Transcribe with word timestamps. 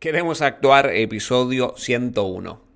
Queremos 0.00 0.40
actuar 0.40 0.94
episodio 0.94 1.74
101. 1.76 2.69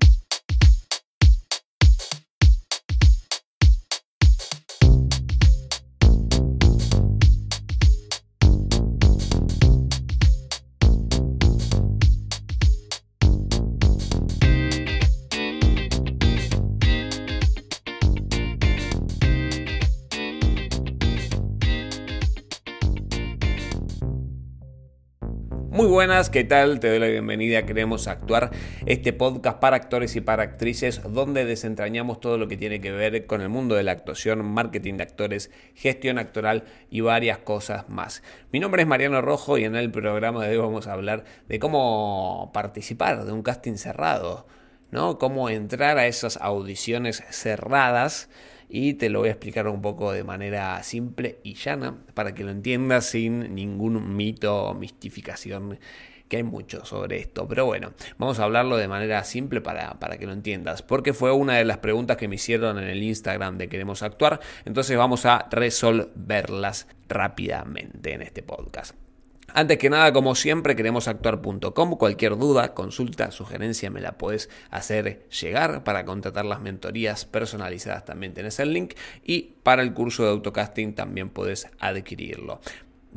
¿Qué 26.31 26.45
tal? 26.45 26.79
Te 26.79 26.87
doy 26.87 26.99
la 26.99 27.07
bienvenida 27.07 27.59
a 27.59 27.65
Queremos 27.65 28.07
Actuar, 28.07 28.49
este 28.85 29.11
podcast 29.11 29.59
para 29.59 29.75
actores 29.75 30.15
y 30.15 30.21
para 30.21 30.43
actrices 30.43 31.01
donde 31.09 31.43
desentrañamos 31.43 32.21
todo 32.21 32.37
lo 32.37 32.47
que 32.47 32.55
tiene 32.55 32.79
que 32.79 32.91
ver 32.91 33.25
con 33.25 33.41
el 33.41 33.49
mundo 33.49 33.75
de 33.75 33.83
la 33.83 33.91
actuación, 33.91 34.45
marketing 34.45 34.93
de 34.93 35.03
actores, 35.03 35.51
gestión 35.73 36.17
actoral 36.17 36.63
y 36.89 37.01
varias 37.01 37.39
cosas 37.39 37.89
más. 37.89 38.23
Mi 38.53 38.61
nombre 38.61 38.83
es 38.83 38.87
Mariano 38.87 39.21
Rojo 39.21 39.57
y 39.57 39.65
en 39.65 39.75
el 39.75 39.91
programa 39.91 40.45
de 40.45 40.51
hoy 40.51 40.57
vamos 40.57 40.87
a 40.87 40.93
hablar 40.93 41.25
de 41.49 41.59
cómo 41.59 42.49
participar 42.53 43.25
de 43.25 43.33
un 43.33 43.43
casting 43.43 43.75
cerrado, 43.75 44.47
¿no? 44.91 45.17
Cómo 45.17 45.49
entrar 45.49 45.97
a 45.97 46.07
esas 46.07 46.37
audiciones 46.37 47.25
cerradas 47.29 48.29
y 48.69 48.95
te 48.95 49.09
lo 49.09 49.19
voy 49.19 49.29
a 49.29 49.33
explicar 49.33 49.67
un 49.67 49.81
poco 49.81 50.11
de 50.11 50.23
manera 50.23 50.81
simple 50.83 51.39
y 51.43 51.55
llana 51.55 51.95
para 52.13 52.33
que 52.33 52.43
lo 52.43 52.51
entiendas 52.51 53.05
sin 53.05 53.53
ningún 53.55 54.15
mito 54.15 54.65
o 54.65 54.73
mistificación 54.73 55.79
que 56.27 56.37
hay 56.37 56.43
mucho 56.43 56.85
sobre 56.85 57.19
esto. 57.19 57.47
Pero 57.47 57.65
bueno, 57.65 57.93
vamos 58.17 58.39
a 58.39 58.43
hablarlo 58.43 58.77
de 58.77 58.87
manera 58.87 59.23
simple 59.23 59.61
para, 59.61 59.99
para, 59.99 60.17
que 60.17 60.25
lo 60.25 60.33
entiendas, 60.33 60.81
porque 60.81 61.13
fue 61.13 61.31
una 61.31 61.55
de 61.57 61.65
las 61.65 61.77
preguntas 61.77 62.17
que 62.17 62.27
me 62.27 62.35
hicieron 62.35 62.79
en 62.79 62.87
el 62.87 63.03
Instagram 63.03 63.57
de 63.57 63.69
Queremos 63.69 64.01
Actuar, 64.01 64.39
entonces 64.65 64.97
vamos 64.97 65.25
a 65.25 65.47
resolverlas 65.51 66.87
rápidamente 67.07 68.13
en 68.13 68.21
este 68.23 68.41
podcast. 68.41 69.04
Antes 69.53 69.77
que 69.77 69.89
nada, 69.89 70.11
como 70.11 70.35
siempre, 70.35 70.75
queremos 70.75 71.07
actuar.com. 71.07 71.95
Cualquier 71.97 72.37
duda, 72.37 72.73
consulta, 72.73 73.31
sugerencia 73.31 73.89
me 73.89 74.01
la 74.01 74.17
puedes 74.17 74.49
hacer 74.69 75.27
llegar. 75.29 75.83
Para 75.83 76.03
contratar 76.03 76.45
las 76.45 76.61
mentorías 76.61 77.25
personalizadas 77.25 78.05
también 78.05 78.33
tenés 78.33 78.59
el 78.59 78.73
link. 78.73 78.95
Y 79.23 79.53
para 79.63 79.81
el 79.81 79.93
curso 79.93 80.23
de 80.23 80.29
autocasting 80.29 80.93
también 80.93 81.29
puedes 81.29 81.67
adquirirlo. 81.79 82.59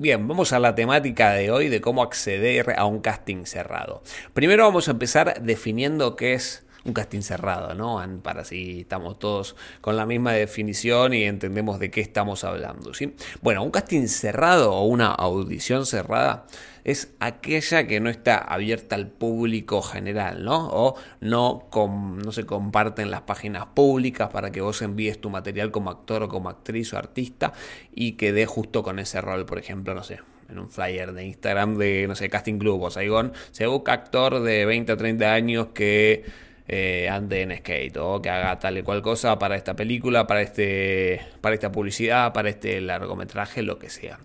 Bien, 0.01 0.29
vamos 0.29 0.53
a 0.53 0.61
la 0.61 0.77
temática 0.77 1.33
de 1.33 1.51
hoy 1.51 1.69
de 1.69 1.81
cómo 1.81 2.05
acceder 2.05 2.79
a 2.79 2.85
un 2.85 3.01
casting 3.01 3.47
cerrado. 3.47 4.05
Primero 4.33 4.63
vamos 4.63 4.87
a 4.87 4.93
empezar 4.93 5.43
definiendo 5.43 6.15
qué 6.15 6.35
es 6.35 6.65
un 6.89 6.95
casting 6.95 7.21
cerrado, 7.21 7.75
¿no? 7.75 8.03
Para 8.23 8.45
si 8.45 8.81
estamos 8.81 9.19
todos 9.19 9.57
con 9.81 9.97
la 9.97 10.07
misma 10.07 10.33
definición 10.33 11.15
y 11.15 11.25
entendemos 11.25 11.79
de 11.79 11.91
qué 11.91 12.01
estamos 12.01 12.45
hablando, 12.45 12.95
¿sí? 12.95 13.15
Bueno, 13.43 13.63
un 13.63 13.71
casting 13.71 14.07
cerrado 14.09 14.73
o 14.73 14.85
una 14.87 15.09
audición 15.09 15.87
cerrada 15.87 16.47
es 16.85 17.13
aquella 17.21 17.87
que 17.87 18.01
no 18.01 18.09
está 18.09 18.39
abierta 18.39 18.97
al 18.97 19.09
público 19.09 19.83
general, 19.83 20.45
¿no? 20.45 20.69
O 20.71 20.97
no, 21.21 21.69
no 21.73 22.33
se 22.33 22.47
comparten 22.47 23.11
las 23.11 23.23
páginas 23.23 23.67
públicas 23.67 24.31
para 24.31 24.51
que 24.51 24.63
vos 24.63 24.81
envíes 24.81 25.21
tu 25.21 25.29
material 25.29 25.71
como 25.71 25.91
actor 25.91 26.23
o 26.23 26.29
como 26.29 26.49
actriz 26.49 26.95
o 26.95 26.99
artista 26.99 27.53
y 27.95 28.13
que 28.13 28.33
dé 28.33 28.47
justo 28.47 28.83
con 28.83 28.99
ese 28.99 29.21
rol, 29.21 29.45
por 29.45 29.59
ejemplo, 29.59 29.95
no 29.95 30.03
sé, 30.03 30.21
en 30.49 30.59
un 30.59 30.71
flyer 30.71 31.13
de 31.13 31.27
Instagram 31.27 31.77
de, 31.77 32.07
no 32.09 32.15
sé, 32.15 32.31
Casting 32.31 32.59
Club 32.59 32.83
o 32.83 32.91
Saigon, 32.91 33.33
se 33.51 33.67
busca 33.67 33.93
actor 33.93 34.41
de 34.41 34.65
20 34.65 34.93
o 34.93 34.97
30 34.97 35.33
años 35.33 35.67
que 35.75 36.25
eh, 36.69 37.09
ande 37.09 37.43
en 37.43 37.57
skate 37.57 37.97
o 37.97 38.21
que 38.21 38.29
haga 38.29 38.59
tal 38.59 38.77
y 38.77 38.83
cual 38.83 39.01
cosa 39.01 39.39
para 39.39 39.57
esta 39.57 39.75
película, 39.75 40.27
para, 40.27 40.43
este, 40.43 41.21
para 41.41 41.55
esta 41.55 41.73
publicidad, 41.73 42.33
para 42.35 42.51
este 42.51 42.81
largometraje, 42.81 43.63
lo 43.63 43.79
que 43.79 43.89
sea. 43.89 44.19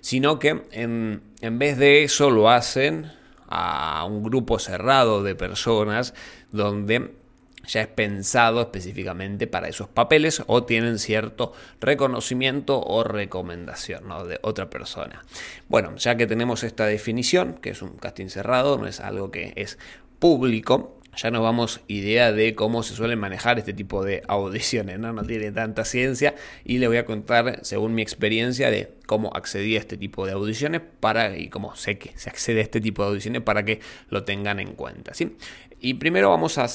Sino 0.00 0.38
que 0.38 0.62
en, 0.72 1.22
en 1.42 1.58
vez 1.58 1.76
de 1.76 2.02
eso 2.02 2.30
lo 2.30 2.48
hacen 2.48 3.12
a 3.48 4.04
un 4.08 4.22
grupo 4.22 4.58
cerrado 4.58 5.22
de 5.22 5.34
personas 5.34 6.14
donde 6.52 7.20
ya 7.66 7.82
es 7.82 7.88
pensado 7.88 8.62
específicamente 8.62 9.46
para 9.46 9.68
esos 9.68 9.88
papeles 9.88 10.42
o 10.46 10.64
tienen 10.64 10.98
cierto 10.98 11.52
reconocimiento 11.80 12.80
o 12.80 13.04
recomendación 13.04 14.04
de 14.28 14.38
otra 14.42 14.70
persona. 14.70 15.24
Bueno, 15.68 15.96
ya 15.96 16.16
que 16.16 16.26
tenemos 16.26 16.64
esta 16.64 16.86
definición, 16.86 17.54
que 17.54 17.70
es 17.70 17.82
un 17.82 17.96
casting 17.96 18.28
cerrado, 18.28 18.78
no 18.78 18.86
es 18.86 19.00
algo 19.00 19.30
que 19.30 19.52
es 19.56 19.78
público, 20.18 20.99
ya 21.16 21.30
nos 21.30 21.42
vamos 21.42 21.80
idea 21.88 22.32
de 22.32 22.54
cómo 22.54 22.82
se 22.82 22.94
suelen 22.94 23.18
manejar 23.18 23.58
este 23.58 23.72
tipo 23.72 24.04
de 24.04 24.22
audiciones, 24.28 24.98
¿no? 24.98 25.12
No 25.12 25.22
tiene 25.22 25.52
tanta 25.52 25.84
ciencia 25.84 26.34
y 26.64 26.78
le 26.78 26.88
voy 26.88 26.98
a 26.98 27.04
contar, 27.04 27.60
según 27.62 27.94
mi 27.94 28.02
experiencia, 28.02 28.70
de 28.70 28.92
cómo 29.06 29.30
accedí 29.34 29.76
a 29.76 29.80
este 29.80 29.96
tipo 29.96 30.26
de 30.26 30.32
audiciones 30.32 30.82
para, 31.00 31.36
y 31.36 31.48
cómo 31.48 31.74
sé 31.76 31.98
que 31.98 32.16
se 32.16 32.30
accede 32.30 32.60
a 32.60 32.62
este 32.62 32.80
tipo 32.80 33.02
de 33.02 33.08
audiciones 33.08 33.42
para 33.42 33.64
que 33.64 33.80
lo 34.08 34.24
tengan 34.24 34.60
en 34.60 34.72
cuenta, 34.72 35.14
¿sí? 35.14 35.36
Y 35.80 35.94
primero 35.94 36.28
vamos 36.28 36.58
a, 36.58 36.66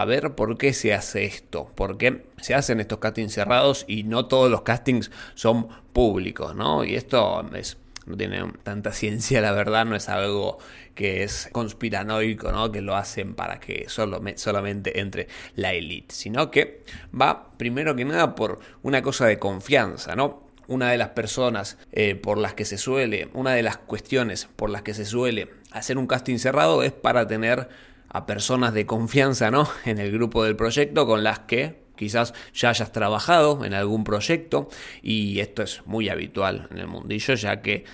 a 0.00 0.04
ver 0.06 0.34
por 0.34 0.56
qué 0.56 0.72
se 0.72 0.94
hace 0.94 1.24
esto, 1.24 1.70
por 1.74 1.98
qué 1.98 2.24
se 2.40 2.54
hacen 2.54 2.80
estos 2.80 2.98
castings 2.98 3.34
cerrados 3.34 3.84
y 3.86 4.04
no 4.04 4.26
todos 4.26 4.50
los 4.50 4.62
castings 4.62 5.10
son 5.34 5.68
públicos, 5.92 6.54
¿no? 6.56 6.82
Y 6.82 6.94
esto 6.94 7.46
es 7.54 7.76
no 8.06 8.16
tiene 8.16 8.44
tanta 8.62 8.92
ciencia, 8.92 9.40
la 9.40 9.52
verdad, 9.52 9.84
no 9.84 9.96
es 9.96 10.08
algo 10.08 10.58
que 10.94 11.22
es 11.22 11.48
conspiranoico, 11.52 12.52
¿no? 12.52 12.70
que 12.70 12.80
lo 12.80 12.96
hacen 12.96 13.34
para 13.34 13.60
que 13.60 13.86
solo, 13.88 14.22
solamente 14.36 15.00
entre 15.00 15.28
la 15.56 15.72
élite, 15.72 16.14
sino 16.14 16.50
que 16.50 16.82
va 17.18 17.50
primero 17.56 17.96
que 17.96 18.04
nada 18.04 18.34
por 18.34 18.60
una 18.82 19.02
cosa 19.02 19.26
de 19.26 19.38
confianza, 19.38 20.14
¿no? 20.16 20.44
Una 20.66 20.90
de 20.90 20.96
las 20.96 21.10
personas 21.10 21.76
eh, 21.92 22.14
por 22.14 22.38
las 22.38 22.54
que 22.54 22.64
se 22.64 22.78
suele, 22.78 23.28
una 23.34 23.52
de 23.52 23.62
las 23.62 23.76
cuestiones 23.76 24.48
por 24.56 24.70
las 24.70 24.82
que 24.82 24.94
se 24.94 25.04
suele 25.04 25.50
hacer 25.72 25.98
un 25.98 26.06
casting 26.06 26.38
cerrado 26.38 26.82
es 26.82 26.92
para 26.92 27.26
tener 27.26 27.68
a 28.08 28.26
personas 28.26 28.72
de 28.72 28.86
confianza, 28.86 29.50
¿no? 29.50 29.68
En 29.84 29.98
el 29.98 30.10
grupo 30.10 30.44
del 30.44 30.56
proyecto 30.56 31.06
con 31.06 31.22
las 31.22 31.40
que 31.40 31.83
Quizás 31.96 32.34
ya 32.52 32.70
hayas 32.70 32.92
trabajado 32.92 33.64
en 33.64 33.74
algún 33.74 34.04
proyecto 34.04 34.68
y 35.02 35.40
esto 35.40 35.62
es 35.62 35.82
muy 35.86 36.08
habitual 36.08 36.68
en 36.70 36.78
el 36.78 36.86
mundillo 36.86 37.34
ya 37.34 37.62
que 37.62 37.84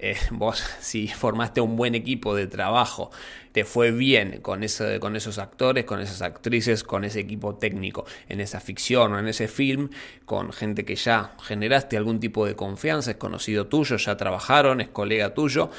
eh, 0.00 0.16
vos 0.30 0.62
si 0.80 1.08
formaste 1.08 1.60
un 1.60 1.76
buen 1.76 1.94
equipo 1.94 2.34
de 2.34 2.46
trabajo, 2.46 3.10
te 3.52 3.64
fue 3.64 3.90
bien 3.90 4.40
con, 4.42 4.62
ese, 4.62 5.00
con 5.00 5.16
esos 5.16 5.38
actores, 5.38 5.84
con 5.84 6.00
esas 6.00 6.22
actrices, 6.22 6.84
con 6.84 7.04
ese 7.04 7.20
equipo 7.20 7.56
técnico 7.56 8.04
en 8.28 8.40
esa 8.40 8.60
ficción 8.60 9.12
o 9.12 9.18
en 9.18 9.28
ese 9.28 9.48
film, 9.48 9.90
con 10.24 10.52
gente 10.52 10.84
que 10.84 10.94
ya 10.94 11.34
generaste 11.42 11.96
algún 11.96 12.20
tipo 12.20 12.46
de 12.46 12.54
confianza, 12.54 13.12
es 13.12 13.16
conocido 13.16 13.66
tuyo, 13.66 13.96
ya 13.96 14.16
trabajaron, 14.16 14.80
es 14.80 14.88
colega 14.88 15.34
tuyo 15.34 15.70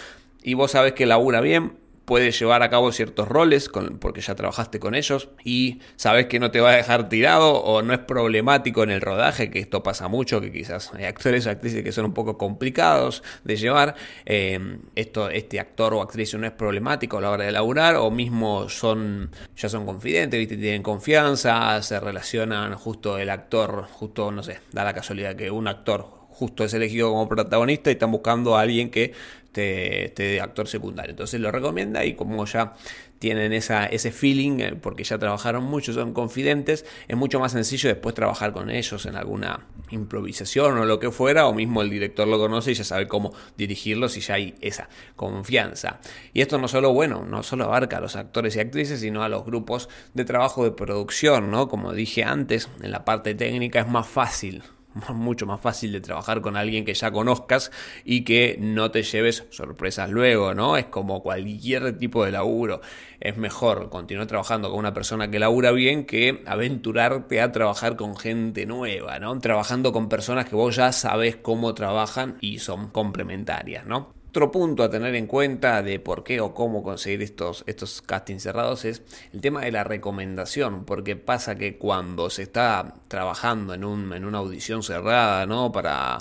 y 0.43 0.53
vos 0.53 0.71
sabes 0.71 0.93
que 0.93 1.05
labura 1.05 1.41
bien, 1.41 1.77
puedes 2.09 2.39
llevar 2.39 2.63
a 2.63 2.71
cabo 2.71 2.91
ciertos 2.91 3.27
roles 3.27 3.69
porque 3.99 4.21
ya 4.21 4.33
trabajaste 4.33 4.79
con 4.79 4.95
ellos 4.95 5.29
y 5.43 5.79
sabes 5.95 6.25
que 6.25 6.39
no 6.39 6.49
te 6.49 6.59
va 6.59 6.71
a 6.71 6.75
dejar 6.75 7.07
tirado 7.07 7.61
o 7.61 7.83
no 7.83 7.93
es 7.93 7.99
problemático 7.99 8.81
en 8.81 8.89
el 8.89 8.99
rodaje, 8.99 9.51
que 9.51 9.59
esto 9.59 9.83
pasa 9.83 10.07
mucho, 10.07 10.41
que 10.41 10.51
quizás 10.51 10.91
hay 10.95 11.05
actores 11.05 11.45
o 11.45 11.51
actrices 11.51 11.83
que 11.83 11.91
son 11.91 12.05
un 12.05 12.15
poco 12.15 12.35
complicados 12.35 13.21
de 13.43 13.57
llevar. 13.57 13.93
Eh, 14.25 14.79
esto, 14.95 15.29
este 15.29 15.59
actor 15.59 15.93
o 15.93 16.01
actriz 16.01 16.33
no 16.33 16.47
es 16.47 16.51
problemático 16.51 17.19
a 17.19 17.21
la 17.21 17.29
hora 17.29 17.45
de 17.45 17.51
laburar 17.51 17.97
o 17.97 18.09
mismo 18.09 18.69
son 18.69 19.29
ya 19.55 19.69
son 19.69 19.85
confidentes, 19.85 20.39
¿viste? 20.39 20.57
tienen 20.57 20.81
confianza, 20.81 21.79
se 21.83 21.99
relacionan 21.99 22.73
justo 22.73 23.19
el 23.19 23.29
actor, 23.29 23.85
justo 23.91 24.31
no 24.31 24.41
sé, 24.41 24.61
da 24.71 24.83
la 24.83 24.95
casualidad 24.95 25.35
que 25.35 25.51
un 25.51 25.67
actor 25.67 26.18
justo 26.29 26.63
es 26.63 26.73
elegido 26.73 27.09
como 27.09 27.27
protagonista 27.27 27.89
y 27.89 27.93
están 27.93 28.11
buscando 28.11 28.55
a 28.55 28.61
alguien 28.61 28.89
que 28.89 29.13
esté, 29.53 30.41
actor 30.41 30.67
secundario. 30.67 31.11
Entonces 31.11 31.39
lo 31.39 31.51
recomienda 31.51 32.05
y 32.05 32.13
como 32.13 32.45
ya 32.45 32.73
tienen 33.19 33.51
esa, 33.51 33.85
ese 33.85 34.11
feeling, 34.11 34.59
eh, 34.59 34.75
porque 34.81 35.03
ya 35.03 35.17
trabajaron 35.17 35.63
mucho, 35.63 35.91
son 35.91 36.13
confidentes, 36.13 36.85
es 37.07 37.17
mucho 37.17 37.39
más 37.39 37.51
sencillo 37.51 37.89
después 37.89 38.15
trabajar 38.15 38.53
con 38.53 38.69
ellos 38.69 39.05
en 39.05 39.15
alguna 39.17 39.67
improvisación 39.89 40.77
o 40.77 40.85
lo 40.85 40.99
que 40.99 41.11
fuera, 41.11 41.47
o 41.47 41.53
mismo 41.53 41.81
el 41.81 41.89
director 41.89 42.27
lo 42.27 42.37
conoce 42.37 42.71
y 42.71 42.75
ya 42.75 42.83
sabe 42.85 43.07
cómo 43.07 43.33
dirigirlos 43.57 44.15
y 44.15 44.21
ya 44.21 44.35
hay 44.35 44.55
esa 44.61 44.87
confianza. 45.17 45.99
Y 46.33 46.41
esto 46.41 46.57
no 46.57 46.69
solo, 46.69 46.93
bueno, 46.93 47.25
no 47.25 47.43
solo 47.43 47.65
abarca 47.65 47.97
a 47.97 48.01
los 48.01 48.15
actores 48.15 48.55
y 48.55 48.59
actrices, 48.61 49.01
sino 49.01 49.23
a 49.23 49.29
los 49.29 49.45
grupos 49.45 49.89
de 50.13 50.23
trabajo 50.23 50.63
de 50.63 50.71
producción, 50.71 51.51
¿no? 51.51 51.67
Como 51.67 51.91
dije 51.91 52.23
antes, 52.23 52.69
en 52.81 52.91
la 52.91 53.03
parte 53.03 53.35
técnica 53.35 53.81
es 53.81 53.87
más 53.87 54.07
fácil 54.07 54.63
mucho 55.13 55.45
más 55.45 55.61
fácil 55.61 55.91
de 55.91 56.01
trabajar 56.01 56.41
con 56.41 56.57
alguien 56.57 56.85
que 56.85 56.93
ya 56.93 57.11
conozcas 57.11 57.71
y 58.03 58.23
que 58.23 58.57
no 58.59 58.91
te 58.91 59.03
lleves 59.03 59.45
sorpresas 59.49 60.09
luego, 60.09 60.53
¿no? 60.53 60.77
Es 60.77 60.85
como 60.85 61.21
cualquier 61.21 61.97
tipo 61.97 62.25
de 62.25 62.31
laburo. 62.31 62.81
Es 63.19 63.37
mejor 63.37 63.89
continuar 63.89 64.27
trabajando 64.27 64.69
con 64.69 64.79
una 64.79 64.93
persona 64.93 65.29
que 65.29 65.39
labura 65.39 65.71
bien 65.71 66.05
que 66.05 66.43
aventurarte 66.45 67.41
a 67.41 67.51
trabajar 67.51 67.95
con 67.95 68.17
gente 68.17 68.65
nueva, 68.65 69.19
¿no? 69.19 69.37
Trabajando 69.39 69.91
con 69.91 70.09
personas 70.09 70.47
que 70.47 70.55
vos 70.55 70.75
ya 70.75 70.91
sabes 70.91 71.35
cómo 71.37 71.73
trabajan 71.73 72.37
y 72.41 72.59
son 72.59 72.89
complementarias, 72.89 73.85
¿no? 73.85 74.18
Otro 74.29 74.51
punto 74.51 74.83
a 74.83 74.91
tener 74.91 75.15
en 75.15 75.25
cuenta 75.25 75.81
de 75.81 75.99
por 75.99 76.23
qué 76.23 76.39
o 76.39 76.53
cómo 76.53 76.83
conseguir 76.83 77.23
estos, 77.23 77.63
estos 77.65 78.03
castings 78.03 78.43
cerrados 78.43 78.85
es 78.85 79.01
el 79.33 79.41
tema 79.41 79.61
de 79.61 79.71
la 79.71 79.83
recomendación, 79.83 80.85
porque 80.85 81.15
pasa 81.15 81.55
que 81.55 81.77
cuando 81.79 82.29
se 82.29 82.43
está 82.43 82.93
trabajando 83.07 83.73
en, 83.73 83.83
un, 83.83 84.13
en 84.13 84.25
una 84.25 84.37
audición 84.37 84.83
cerrada, 84.83 85.47
¿no? 85.47 85.71
Para 85.71 86.19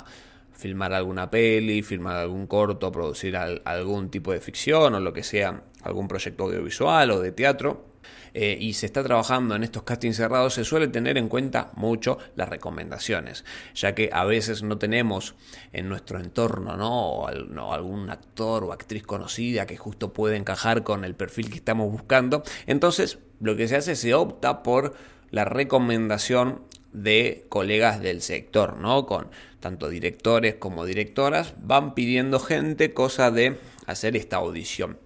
filmar 0.53 0.91
alguna 0.91 1.29
peli, 1.29 1.83
filmar 1.83 2.15
algún 2.15 2.47
corto, 2.47 2.91
producir 2.91 3.37
algún 3.37 4.09
tipo 4.09 4.33
de 4.33 4.39
ficción 4.39 4.95
o 4.95 4.99
lo 4.99 5.13
que 5.13 5.21
sea, 5.21 5.61
algún 5.83 6.07
proyecto 6.07 6.45
audiovisual 6.45 7.11
o 7.11 7.19
de 7.19 7.31
teatro, 7.31 7.88
eh, 8.33 8.57
y 8.59 8.73
se 8.73 8.85
está 8.85 9.03
trabajando 9.03 9.55
en 9.55 9.63
estos 9.63 9.83
castings 9.83 10.17
cerrados, 10.17 10.53
se 10.53 10.63
suele 10.63 10.87
tener 10.87 11.17
en 11.17 11.29
cuenta 11.29 11.71
mucho 11.75 12.17
las 12.35 12.49
recomendaciones, 12.49 13.45
ya 13.75 13.95
que 13.95 14.09
a 14.13 14.25
veces 14.25 14.63
no 14.63 14.77
tenemos 14.77 15.35
en 15.73 15.89
nuestro 15.89 16.19
entorno 16.19 16.77
¿no? 16.77 17.27
algún 17.73 18.09
actor 18.09 18.63
o 18.63 18.73
actriz 18.73 19.03
conocida 19.03 19.65
que 19.65 19.77
justo 19.77 20.13
puede 20.13 20.35
encajar 20.35 20.83
con 20.83 21.03
el 21.05 21.15
perfil 21.15 21.49
que 21.49 21.57
estamos 21.57 21.91
buscando. 21.91 22.43
Entonces, 22.67 23.19
lo 23.39 23.55
que 23.55 23.67
se 23.67 23.77
hace 23.77 23.95
se 23.95 24.13
opta 24.13 24.63
por 24.63 24.95
la 25.31 25.45
recomendación 25.45 26.63
de 26.91 27.45
colegas 27.49 28.01
del 28.01 28.21
sector, 28.21 28.77
¿no? 28.77 29.05
Con 29.05 29.27
tanto 29.59 29.89
directores 29.89 30.55
como 30.55 30.85
directoras 30.85 31.53
van 31.61 31.93
pidiendo 31.93 32.39
gente 32.39 32.93
cosa 32.93 33.31
de 33.31 33.57
hacer 33.85 34.15
esta 34.15 34.37
audición 34.37 34.97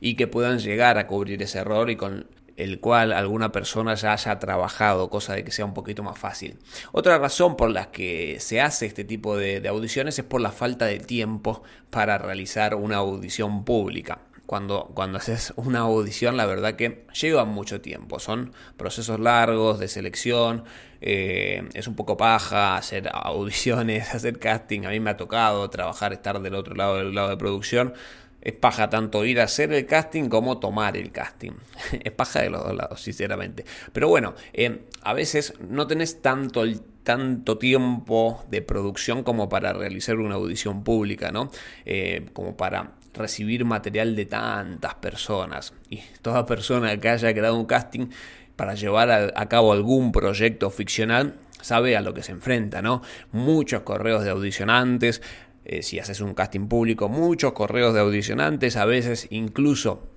y 0.00 0.14
que 0.14 0.26
puedan 0.26 0.58
llegar 0.58 0.98
a 0.98 1.06
cubrir 1.06 1.42
ese 1.42 1.58
error 1.58 1.90
y 1.90 1.96
con 1.96 2.26
el 2.62 2.80
cual 2.80 3.12
alguna 3.12 3.50
persona 3.50 3.94
ya 3.94 4.12
haya 4.12 4.38
trabajado, 4.38 5.10
cosa 5.10 5.34
de 5.34 5.44
que 5.44 5.50
sea 5.50 5.64
un 5.64 5.74
poquito 5.74 6.02
más 6.02 6.18
fácil. 6.18 6.58
Otra 6.92 7.18
razón 7.18 7.56
por 7.56 7.70
la 7.70 7.90
que 7.90 8.38
se 8.40 8.60
hace 8.60 8.86
este 8.86 9.04
tipo 9.04 9.36
de, 9.36 9.66
audiciones 9.68 10.18
es 10.18 10.24
por 10.24 10.40
la 10.40 10.52
falta 10.52 10.86
de 10.86 11.00
tiempo 11.00 11.62
para 11.90 12.18
realizar 12.18 12.74
una 12.74 12.96
audición 12.96 13.64
pública. 13.64 14.20
Cuando, 14.46 14.90
cuando, 14.94 15.18
haces 15.18 15.54
una 15.56 15.80
audición, 15.80 16.36
la 16.36 16.46
verdad 16.46 16.74
que 16.74 17.06
lleva 17.20 17.44
mucho 17.44 17.80
tiempo. 17.80 18.18
Son 18.18 18.52
procesos 18.76 19.18
largos 19.18 19.78
de 19.78 19.88
selección. 19.88 20.64
Eh, 21.00 21.68
es 21.72 21.88
un 21.88 21.96
poco 21.96 22.16
paja 22.16 22.76
hacer 22.76 23.08
audiciones, 23.12 24.14
hacer 24.14 24.38
casting. 24.38 24.84
A 24.84 24.90
mí 24.90 25.00
me 25.00 25.10
ha 25.10 25.16
tocado 25.16 25.68
trabajar, 25.70 26.12
estar 26.12 26.40
del 26.40 26.54
otro 26.54 26.74
lado 26.74 26.98
del 26.98 27.14
lado 27.14 27.30
de 27.30 27.36
producción 27.38 27.94
es 28.42 28.52
paja 28.54 28.90
tanto 28.90 29.24
ir 29.24 29.40
a 29.40 29.44
hacer 29.44 29.72
el 29.72 29.86
casting 29.86 30.28
como 30.28 30.58
tomar 30.58 30.96
el 30.96 31.12
casting. 31.12 31.52
es 32.04 32.12
paja 32.12 32.42
de 32.42 32.50
los 32.50 32.64
dos 32.64 32.74
lados, 32.74 33.00
sinceramente. 33.00 33.64
Pero 33.92 34.08
bueno, 34.08 34.34
eh, 34.52 34.82
a 35.02 35.14
veces 35.14 35.54
no 35.60 35.86
tenés 35.86 36.20
tanto, 36.20 36.64
tanto 37.04 37.58
tiempo 37.58 38.44
de 38.50 38.62
producción 38.62 39.22
como 39.22 39.48
para 39.48 39.72
realizar 39.72 40.16
una 40.16 40.34
audición 40.34 40.82
pública, 40.84 41.30
¿no? 41.30 41.50
Eh, 41.84 42.26
como 42.32 42.56
para 42.56 42.92
recibir 43.14 43.64
material 43.64 44.16
de 44.16 44.26
tantas 44.26 44.94
personas. 44.96 45.74
Y 45.88 46.00
toda 46.22 46.46
persona 46.46 46.96
que 46.98 47.08
haya 47.08 47.32
creado 47.32 47.56
un 47.56 47.66
casting 47.66 48.08
para 48.56 48.74
llevar 48.74 49.32
a 49.34 49.48
cabo 49.48 49.72
algún 49.72 50.12
proyecto 50.12 50.70
ficcional 50.70 51.36
sabe 51.62 51.96
a 51.96 52.00
lo 52.00 52.12
que 52.12 52.22
se 52.22 52.32
enfrenta, 52.32 52.82
¿no? 52.82 53.02
Muchos 53.30 53.82
correos 53.82 54.24
de 54.24 54.30
audicionantes, 54.30 55.22
eh, 55.64 55.82
si 55.82 55.98
haces 55.98 56.20
un 56.20 56.34
casting 56.34 56.68
público, 56.68 57.08
muchos 57.08 57.52
correos 57.52 57.94
de 57.94 58.00
audicionantes, 58.00 58.76
a 58.76 58.84
veces 58.84 59.28
incluso 59.30 60.12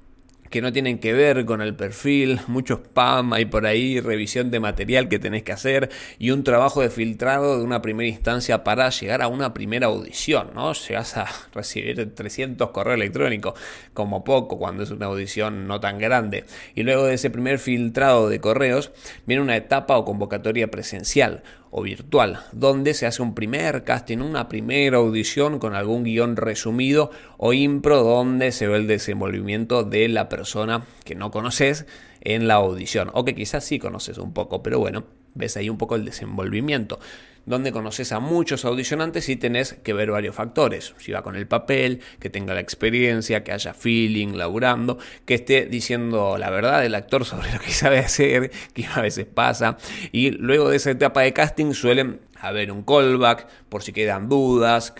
que 0.49 0.61
no 0.61 0.71
tienen 0.71 0.99
que 0.99 1.13
ver 1.13 1.45
con 1.45 1.61
el 1.61 1.75
perfil, 1.75 2.39
mucho 2.47 2.75
spam 2.75 3.33
hay 3.33 3.45
por 3.45 3.65
ahí, 3.65 3.99
revisión 3.99 4.51
de 4.51 4.59
material 4.59 5.09
que 5.09 5.19
tenés 5.19 5.43
que 5.43 5.51
hacer 5.51 5.89
y 6.19 6.31
un 6.31 6.43
trabajo 6.43 6.81
de 6.81 6.89
filtrado 6.89 7.57
de 7.57 7.63
una 7.63 7.81
primera 7.81 8.07
instancia 8.07 8.63
para 8.63 8.89
llegar 8.89 9.21
a 9.21 9.27
una 9.27 9.53
primera 9.53 9.87
audición, 9.87 10.51
¿no? 10.55 10.73
Llegas 10.73 11.17
a 11.17 11.27
recibir 11.53 12.13
300 12.13 12.69
correos 12.69 12.95
electrónicos, 12.95 13.59
como 13.93 14.23
poco 14.23 14.57
cuando 14.57 14.83
es 14.83 14.91
una 14.91 15.07
audición 15.07 15.67
no 15.67 15.79
tan 15.79 15.97
grande. 15.97 16.45
Y 16.73 16.83
luego 16.83 17.05
de 17.05 17.15
ese 17.15 17.29
primer 17.29 17.59
filtrado 17.59 18.29
de 18.29 18.39
correos 18.39 18.91
viene 19.25 19.41
una 19.41 19.57
etapa 19.57 19.97
o 19.97 20.05
convocatoria 20.05 20.69
presencial 20.71 21.43
o 21.77 21.81
virtual, 21.81 22.39
donde 22.53 22.93
se 22.93 23.05
hace 23.05 23.21
un 23.21 23.35
primer 23.35 23.83
casting, 23.83 24.19
una 24.19 24.47
primera 24.47 24.95
audición 24.95 25.59
con 25.59 25.75
algún 25.75 26.05
guion 26.05 26.37
resumido 26.37 27.11
o 27.35 27.51
impro 27.51 28.01
donde 28.01 28.53
se 28.53 28.65
ve 28.69 28.77
el 28.77 28.87
desenvolvimiento 28.87 29.83
de 29.83 30.07
la 30.07 30.29
persona 30.29 30.85
que 31.03 31.15
no 31.15 31.31
conoces 31.31 31.85
en 32.21 32.47
la 32.47 32.53
audición 32.53 33.11
o 33.13 33.25
que 33.25 33.35
quizás 33.35 33.65
sí 33.65 33.77
conoces 33.77 34.19
un 34.19 34.31
poco, 34.31 34.63
pero 34.63 34.79
bueno, 34.79 35.03
ves 35.33 35.57
ahí 35.57 35.69
un 35.69 35.77
poco 35.77 35.95
el 35.95 36.05
desenvolvimiento 36.05 36.97
donde 37.45 37.71
conoces 37.71 38.11
a 38.11 38.19
muchos 38.19 38.65
audicionantes 38.65 39.29
y 39.29 39.35
tenés 39.35 39.73
que 39.73 39.93
ver 39.93 40.11
varios 40.11 40.35
factores. 40.35 40.93
Si 40.97 41.11
va 41.11 41.23
con 41.23 41.35
el 41.35 41.47
papel, 41.47 42.01
que 42.19 42.29
tenga 42.29 42.53
la 42.53 42.59
experiencia, 42.59 43.43
que 43.43 43.51
haya 43.51 43.73
feeling, 43.73 44.35
laburando, 44.35 44.97
que 45.25 45.35
esté 45.35 45.65
diciendo 45.65 46.37
la 46.37 46.49
verdad 46.49 46.81
del 46.81 46.95
actor 46.95 47.25
sobre 47.25 47.51
lo 47.51 47.59
que 47.59 47.71
sabe 47.71 47.99
hacer, 47.99 48.51
que 48.73 48.85
a 48.85 49.01
veces 49.01 49.25
pasa. 49.25 49.77
Y 50.11 50.31
luego 50.31 50.69
de 50.69 50.77
esa 50.77 50.91
etapa 50.91 51.21
de 51.21 51.33
casting 51.33 51.73
suelen 51.73 52.21
haber 52.39 52.71
un 52.71 52.83
callback 52.83 53.47
por 53.69 53.83
si 53.83 53.91
quedan 53.91 54.29
dudas, 54.29 54.93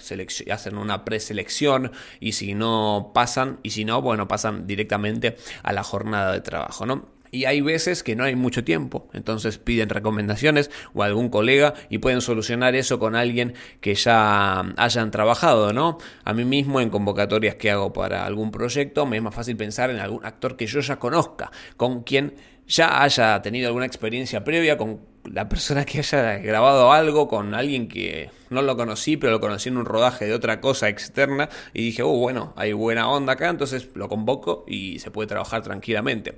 hacen 0.52 0.78
una 0.78 1.06
preselección 1.06 1.92
y 2.20 2.34
si 2.34 2.54
no 2.54 3.12
pasan, 3.14 3.60
y 3.64 3.72
si 3.72 3.86
no, 3.86 4.02
bueno, 4.02 4.28
pasan 4.28 4.68
directamente 4.68 5.38
a 5.64 5.74
la 5.74 5.84
jornada 5.84 6.34
de 6.34 6.42
trabajo, 6.42 6.86
¿no? 6.86 7.15
Y 7.36 7.44
hay 7.44 7.60
veces 7.60 8.02
que 8.02 8.16
no 8.16 8.24
hay 8.24 8.36
mucho 8.36 8.64
tiempo, 8.64 9.10
entonces 9.12 9.58
piden 9.58 9.90
recomendaciones 9.90 10.72
o 10.94 11.04
algún 11.04 11.28
colega 11.28 11.74
y 11.90 11.98
pueden 11.98 12.22
solucionar 12.22 12.76
eso 12.76 12.98
con 12.98 13.14
alguien 13.14 13.56
que 13.82 13.94
ya 13.94 14.62
hayan 14.78 15.12
trabajado, 15.12 15.74
¿no? 15.74 15.98
A 16.24 16.34
mí 16.34 16.46
mismo 16.46 16.80
en 16.80 16.90
convocatorias 16.90 17.56
que 17.56 17.70
hago 17.72 17.92
para 17.92 18.26
algún 18.26 18.52
proyecto 18.52 19.06
me 19.06 19.18
es 19.18 19.24
más 19.24 19.36
fácil 19.36 19.58
pensar 19.58 19.90
en 19.90 20.00
algún 20.00 20.26
actor 20.26 20.56
que 20.56 20.66
yo 20.66 20.80
ya 20.80 20.98
conozca, 20.98 21.52
con 21.76 22.04
quien 22.04 22.36
ya 22.68 23.04
haya 23.04 23.42
tenido 23.42 23.68
alguna 23.68 23.86
experiencia 23.86 24.44
previa, 24.44 24.78
con 24.78 25.02
la 25.26 25.50
persona 25.50 25.86
que 25.86 26.00
haya 26.00 26.38
grabado 26.38 26.92
algo, 26.92 27.28
con 27.28 27.54
alguien 27.54 27.88
que 27.88 28.30
no 28.50 28.62
lo 28.62 28.78
conocí, 28.78 29.18
pero 29.18 29.34
lo 29.34 29.40
conocí 29.40 29.70
en 29.70 29.78
un 29.78 29.86
rodaje 29.86 30.26
de 30.26 30.34
otra 30.34 30.62
cosa 30.62 30.88
externa 30.88 31.50
y 31.74 31.84
dije, 31.84 32.04
oh, 32.04 32.18
bueno, 32.18 32.54
hay 32.56 32.74
buena 32.74 33.10
onda 33.10 33.34
acá, 33.34 33.50
entonces 33.50 33.90
lo 33.96 34.08
convoco 34.08 34.66
y 34.68 35.00
se 35.00 35.12
puede 35.12 35.28
trabajar 35.28 35.62
tranquilamente. 35.64 36.38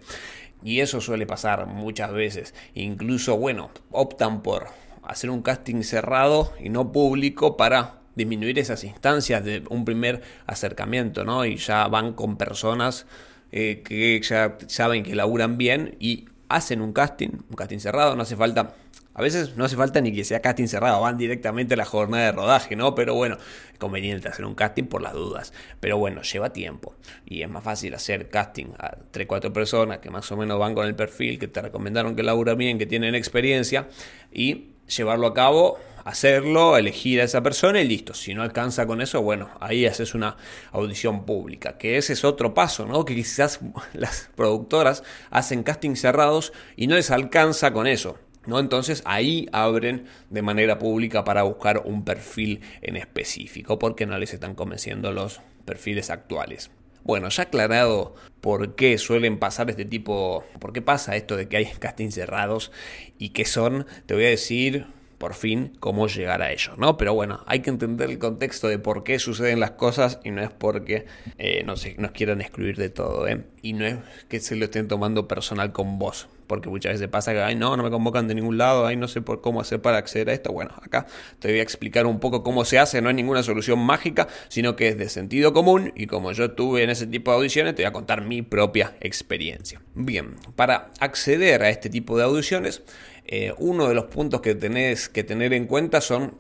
Y 0.63 0.80
eso 0.80 1.01
suele 1.01 1.25
pasar 1.25 1.68
muchas 1.68 2.12
veces. 2.12 2.54
Incluso, 2.74 3.38
bueno, 3.38 3.69
optan 3.92 4.42
por 4.42 4.68
hacer 5.04 5.30
un 5.30 5.42
casting 5.42 5.83
cerrado 5.83 6.54
y 6.59 6.69
no 6.69 6.92
público 6.92 7.57
para 7.57 8.01
disminuir 8.15 8.57
esas 8.59 8.83
instancias 8.83 9.45
de 9.45 9.63
un 9.69 9.86
primer 9.86 10.21
acercamiento, 10.48 11.24
¿no? 11.24 11.45
Y 11.45 11.57
ya 11.57 11.88
van 11.88 12.13
con 12.13 12.36
personas 12.36 13.06
eh, 13.51 13.83
que 13.86 14.19
ya 14.21 14.57
saben 14.68 15.04
que 15.04 15.15
laburan 15.15 15.57
bien 15.57 15.95
y 16.00 16.25
hacen 16.49 16.81
un 16.81 16.94
casting, 16.94 17.30
un 17.49 17.56
casting 17.56 17.80
cerrado, 17.80 18.16
no 18.16 18.23
hace 18.23 18.35
falta 18.35 18.73
a 19.18 19.21
veces 19.24 19.57
no 19.57 19.66
hace 19.66 19.76
falta 19.76 20.00
ni 20.00 20.14
que 20.14 20.24
sea 20.24 20.42
casting 20.42 20.68
cerrado, 20.68 21.02
van 21.02 21.18
directamente 21.18 21.74
a 21.74 21.78
la 21.78 21.86
jornada 21.86 22.26
de 22.26 22.31
rodaje, 22.33 22.76
¿no? 22.76 22.94
Pero 22.94 23.16
bueno, 23.16 23.38
es 23.74 23.80
conveniente 23.80 24.28
hacer 24.28 24.45
un 24.45 24.54
casting 24.54 24.83
por 24.83 25.02
las 25.02 25.14
dudas. 25.14 25.54
Pero 25.80 25.97
bueno, 25.97 26.21
lleva 26.21 26.54
tiempo. 26.54 26.94
Y 27.26 27.42
es 27.42 27.50
más 27.50 27.64
fácil 27.64 27.95
hacer 27.95 28.30
casting 28.30 28.68
a 28.78 28.95
3-4 29.12 29.52
personas 29.52 29.97
que 29.97 30.12
más 30.12 30.31
o 30.31 30.38
menos 30.38 30.59
van 30.59 30.76
con 30.76 30.86
el 30.86 30.94
perfil, 30.94 31.40
que 31.40 31.47
te 31.47 31.64
recomendaron 31.64 32.16
que 32.16 32.21
labura 32.21 32.54
bien, 32.54 32.78
que 32.78 32.86
tienen 32.86 33.16
experiencia, 33.16 33.88
y 34.31 34.74
llevarlo 34.88 35.26
a 35.26 35.33
cabo 35.33 35.80
hacerlo, 36.07 36.78
elegir 36.78 37.19
a 37.19 37.26
esa 37.26 37.44
persona 37.44 37.81
y 37.81 37.88
listo. 37.88 38.14
Si 38.14 38.33
no 38.33 38.42
alcanza 38.42 38.88
con 38.88 39.02
eso, 39.02 39.21
bueno, 39.24 39.50
ahí 39.59 39.86
haces 39.86 40.16
una 40.16 40.38
audición 40.71 41.26
pública, 41.26 41.78
que 41.78 41.97
ese 41.97 42.14
es 42.14 42.24
otro 42.24 42.54
paso, 42.54 42.86
¿no? 42.86 43.04
Que 43.04 43.14
quizás 43.14 43.59
las 43.94 44.30
productoras 44.36 45.04
hacen 45.31 45.64
casting 45.64 45.95
cerrados 45.95 46.54
y 46.78 46.88
no 46.88 46.95
les 46.95 47.12
alcanza 47.12 47.74
con 47.74 47.88
eso. 47.88 48.18
¿No? 48.47 48.59
Entonces 48.59 49.04
ahí 49.06 49.47
abren 49.51 50.06
de 50.30 50.42
manera 50.42 50.80
pública 50.80 51.23
para 51.23 51.44
buscar 51.44 51.83
un 51.85 52.04
perfil 52.04 52.61
en 52.81 52.95
específico 52.95 53.77
porque 53.77 54.06
no 54.06 54.18
les 54.18 54.33
están 54.33 54.56
convenciendo 54.56 55.11
los 55.11 55.42
perfiles 55.66 56.09
actuales. 56.09 56.71
Bueno, 57.04 57.30
ya 57.30 57.44
aclarado 57.44 58.16
por 58.42 58.75
qué 58.75 58.97
suelen 58.97 59.37
pasar 59.37 59.69
este 59.69 59.85
tipo, 59.85 60.44
por 60.59 60.73
qué 60.73 60.81
pasa 60.81 61.16
esto 61.16 61.37
de 61.37 61.47
que 61.47 61.57
hay 61.57 61.66
castings 61.80 62.16
cerrados 62.16 62.71
y 63.19 63.30
qué 63.30 63.45
son, 63.45 63.85
te 64.06 64.13
voy 64.13 64.25
a 64.25 64.30
decir 64.30 64.87
por 65.18 65.33
fin 65.33 65.74
cómo 65.80 66.07
llegar 66.07 66.42
a 66.42 66.52
ellos, 66.52 66.78
¿no? 66.78 66.97
Pero 66.97 67.14
bueno, 67.14 67.44
hay 67.47 67.62
que 67.62 67.69
entender 67.69 68.09
el 68.09 68.19
contexto 68.19 68.68
de 68.68 68.80
por 68.80 69.04
qué 69.04 69.19
suceden 69.19 69.59
las 69.59 69.71
cosas 69.71 70.19
y 70.24 70.31
no 70.31 70.42
es 70.42 70.52
porque 70.52 71.06
eh, 71.38 71.64
no 71.66 71.76
sé, 71.76 71.95
nos 71.97 72.12
quieran 72.12 72.42
excluir 72.42 72.78
de 72.78 72.90
todo, 72.90 73.28
¿eh? 73.28 73.44
Y 73.62 73.74
no 73.74 73.86
es 73.86 73.97
que 74.30 74.40
se 74.40 74.56
lo 74.56 74.66
estén 74.66 74.88
tomando 74.88 75.28
personal 75.28 75.71
con 75.71 76.00
vos, 76.00 76.28
porque 76.45 76.69
muchas 76.69 76.94
veces 76.94 77.07
pasa 77.09 77.33
que, 77.33 77.42
ay, 77.42 77.56
no, 77.56 77.76
no 77.76 77.83
me 77.83 77.90
convocan 77.90 78.28
de 78.28 78.36
ningún 78.36 78.57
lado, 78.57 78.86
ay, 78.86 78.95
no 78.95 79.07
sé 79.07 79.21
por 79.21 79.42
cómo 79.42 79.59
hacer 79.59 79.81
para 79.81 79.97
acceder 79.97 80.30
a 80.30 80.33
esto. 80.33 80.54
Bueno, 80.54 80.71
acá 80.81 81.07
te 81.40 81.50
voy 81.50 81.59
a 81.59 81.64
explicar 81.64 82.06
un 82.06 82.19
poco 82.19 82.44
cómo 82.44 82.64
se 82.64 82.80
hace, 82.80 83.02
no 83.02 83.09
es 83.09 83.16
ninguna 83.16 83.44
solución 83.44 83.80
mágica, 83.80 84.28
sino 84.47 84.76
que 84.76 84.88
es 84.88 84.97
de 84.97 85.09
sentido 85.09 85.52
común 85.52 85.92
y 85.95 86.07
como 86.07 86.31
yo 86.31 86.45
estuve 86.45 86.83
en 86.83 86.90
ese 86.90 87.07
tipo 87.07 87.31
de 87.31 87.38
audiciones, 87.38 87.76
te 87.76 87.81
voy 87.81 87.90
a 87.90 87.94
contar 87.94 88.21
mi 88.21 88.42
propia 88.42 88.95
experiencia. 89.02 89.81
Bien, 89.95 90.36
para 90.56 90.92
acceder 91.00 91.64
a 91.64 91.69
este 91.69 91.90
tipo 91.90 92.18
de 92.18 92.24
audiciones, 92.24 92.83
eh, 93.27 93.53
uno 93.57 93.87
de 93.87 93.93
los 93.93 94.05
puntos 94.05 94.41
que 94.41 94.55
tenés 94.55 95.09
que 95.09 95.23
tener 95.23 95.53
en 95.53 95.67
cuenta 95.67 96.01
son 96.01 96.39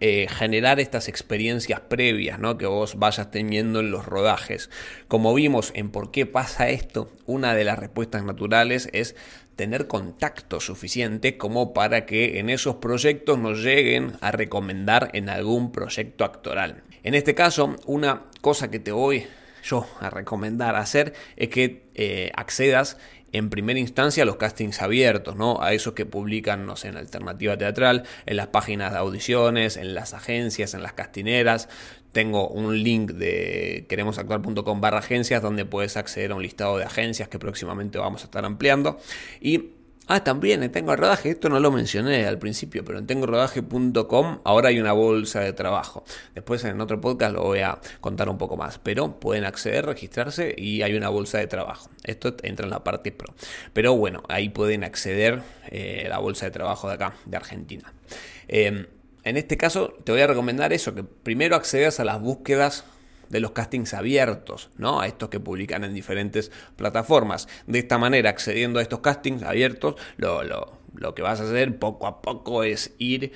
eh, 0.00 0.26
generar 0.28 0.80
estas 0.80 1.08
experiencias 1.08 1.80
previas 1.80 2.38
¿no? 2.38 2.58
que 2.58 2.66
vos 2.66 2.98
vayas 2.98 3.30
teniendo 3.30 3.80
en 3.80 3.90
los 3.90 4.04
rodajes. 4.06 4.68
Como 5.08 5.32
vimos 5.34 5.72
en 5.74 5.90
por 5.90 6.10
qué 6.10 6.26
pasa 6.26 6.68
esto, 6.68 7.10
una 7.26 7.54
de 7.54 7.64
las 7.64 7.78
respuestas 7.78 8.24
naturales 8.24 8.88
es 8.92 9.14
tener 9.56 9.86
contacto 9.86 10.58
suficiente 10.58 11.36
como 11.38 11.72
para 11.72 12.06
que 12.06 12.38
en 12.38 12.50
esos 12.50 12.76
proyectos 12.76 13.38
nos 13.38 13.62
lleguen 13.62 14.14
a 14.20 14.32
recomendar 14.32 15.10
en 15.12 15.28
algún 15.28 15.70
proyecto 15.70 16.24
actoral. 16.24 16.82
En 17.02 17.14
este 17.14 17.34
caso, 17.34 17.76
una 17.86 18.24
cosa 18.40 18.70
que 18.70 18.80
te 18.80 18.90
voy 18.90 19.26
yo 19.62 19.86
a 20.00 20.10
recomendar 20.10 20.76
hacer 20.76 21.14
es 21.36 21.48
que 21.48 21.84
eh, 21.94 22.30
accedas 22.34 22.98
en 23.34 23.50
primera 23.50 23.80
instancia 23.80 24.24
los 24.24 24.36
castings 24.36 24.80
abiertos, 24.80 25.34
¿no? 25.34 25.60
A 25.60 25.72
esos 25.72 25.92
que 25.94 26.06
publican, 26.06 26.66
no 26.66 26.76
sé, 26.76 26.88
en 26.88 26.96
Alternativa 26.96 27.58
Teatral, 27.58 28.04
en 28.26 28.36
las 28.36 28.46
páginas 28.46 28.92
de 28.92 28.98
audiciones, 28.98 29.76
en 29.76 29.92
las 29.92 30.14
agencias, 30.14 30.72
en 30.72 30.84
las 30.84 30.92
castineras. 30.92 31.68
Tengo 32.12 32.46
un 32.46 32.80
link 32.84 33.10
de 33.10 33.86
queremosactuar.com 33.88 34.80
barra 34.80 35.00
agencias 35.00 35.42
donde 35.42 35.64
puedes 35.64 35.96
acceder 35.96 36.30
a 36.30 36.36
un 36.36 36.42
listado 36.42 36.78
de 36.78 36.84
agencias 36.84 37.28
que 37.28 37.40
próximamente 37.40 37.98
vamos 37.98 38.22
a 38.22 38.26
estar 38.26 38.44
ampliando. 38.44 39.00
Y 39.40 39.73
Ah, 40.06 40.22
también 40.22 40.62
en 40.62 40.70
Tengo 40.70 40.94
Rodaje, 40.94 41.30
esto 41.30 41.48
no 41.48 41.58
lo 41.60 41.70
mencioné 41.70 42.26
al 42.26 42.38
principio, 42.38 42.84
pero 42.84 42.98
en 42.98 43.06
tengorodaje.com 43.06 44.40
ahora 44.44 44.68
hay 44.68 44.78
una 44.78 44.92
bolsa 44.92 45.40
de 45.40 45.54
trabajo. 45.54 46.04
Después 46.34 46.62
en 46.64 46.78
otro 46.82 47.00
podcast 47.00 47.32
lo 47.32 47.42
voy 47.42 47.60
a 47.60 47.78
contar 48.02 48.28
un 48.28 48.36
poco 48.36 48.58
más, 48.58 48.78
pero 48.78 49.18
pueden 49.18 49.46
acceder, 49.46 49.86
registrarse 49.86 50.54
y 50.58 50.82
hay 50.82 50.94
una 50.94 51.08
bolsa 51.08 51.38
de 51.38 51.46
trabajo. 51.46 51.88
Esto 52.02 52.36
entra 52.42 52.66
en 52.66 52.70
la 52.70 52.84
parte 52.84 53.12
pro. 53.12 53.34
Pero 53.72 53.96
bueno, 53.96 54.22
ahí 54.28 54.50
pueden 54.50 54.84
acceder 54.84 55.40
eh, 55.70 56.04
la 56.06 56.18
bolsa 56.18 56.44
de 56.44 56.50
trabajo 56.50 56.88
de 56.88 56.94
acá, 56.94 57.14
de 57.24 57.36
Argentina. 57.38 57.94
Em, 58.46 58.86
en 59.22 59.36
este 59.38 59.56
caso 59.56 59.96
te 60.04 60.12
voy 60.12 60.20
a 60.20 60.26
recomendar 60.26 60.74
eso, 60.74 60.94
que 60.94 61.02
primero 61.02 61.56
accedas 61.56 61.98
a 61.98 62.04
las 62.04 62.20
búsquedas 62.20 62.84
de 63.34 63.40
los 63.40 63.50
castings 63.50 63.94
abiertos, 63.94 64.70
¿no? 64.78 65.00
A 65.00 65.08
estos 65.08 65.28
que 65.28 65.40
publican 65.40 65.82
en 65.82 65.92
diferentes 65.92 66.52
plataformas. 66.76 67.48
De 67.66 67.80
esta 67.80 67.98
manera, 67.98 68.30
accediendo 68.30 68.78
a 68.78 68.82
estos 68.82 69.00
castings 69.00 69.42
abiertos, 69.42 69.96
lo, 70.16 70.44
lo, 70.44 71.14
que 71.16 71.22
vas 71.22 71.40
a 71.40 71.42
hacer 71.42 71.76
poco 71.80 72.06
a 72.06 72.22
poco 72.22 72.62
es 72.62 72.94
ir 72.98 73.32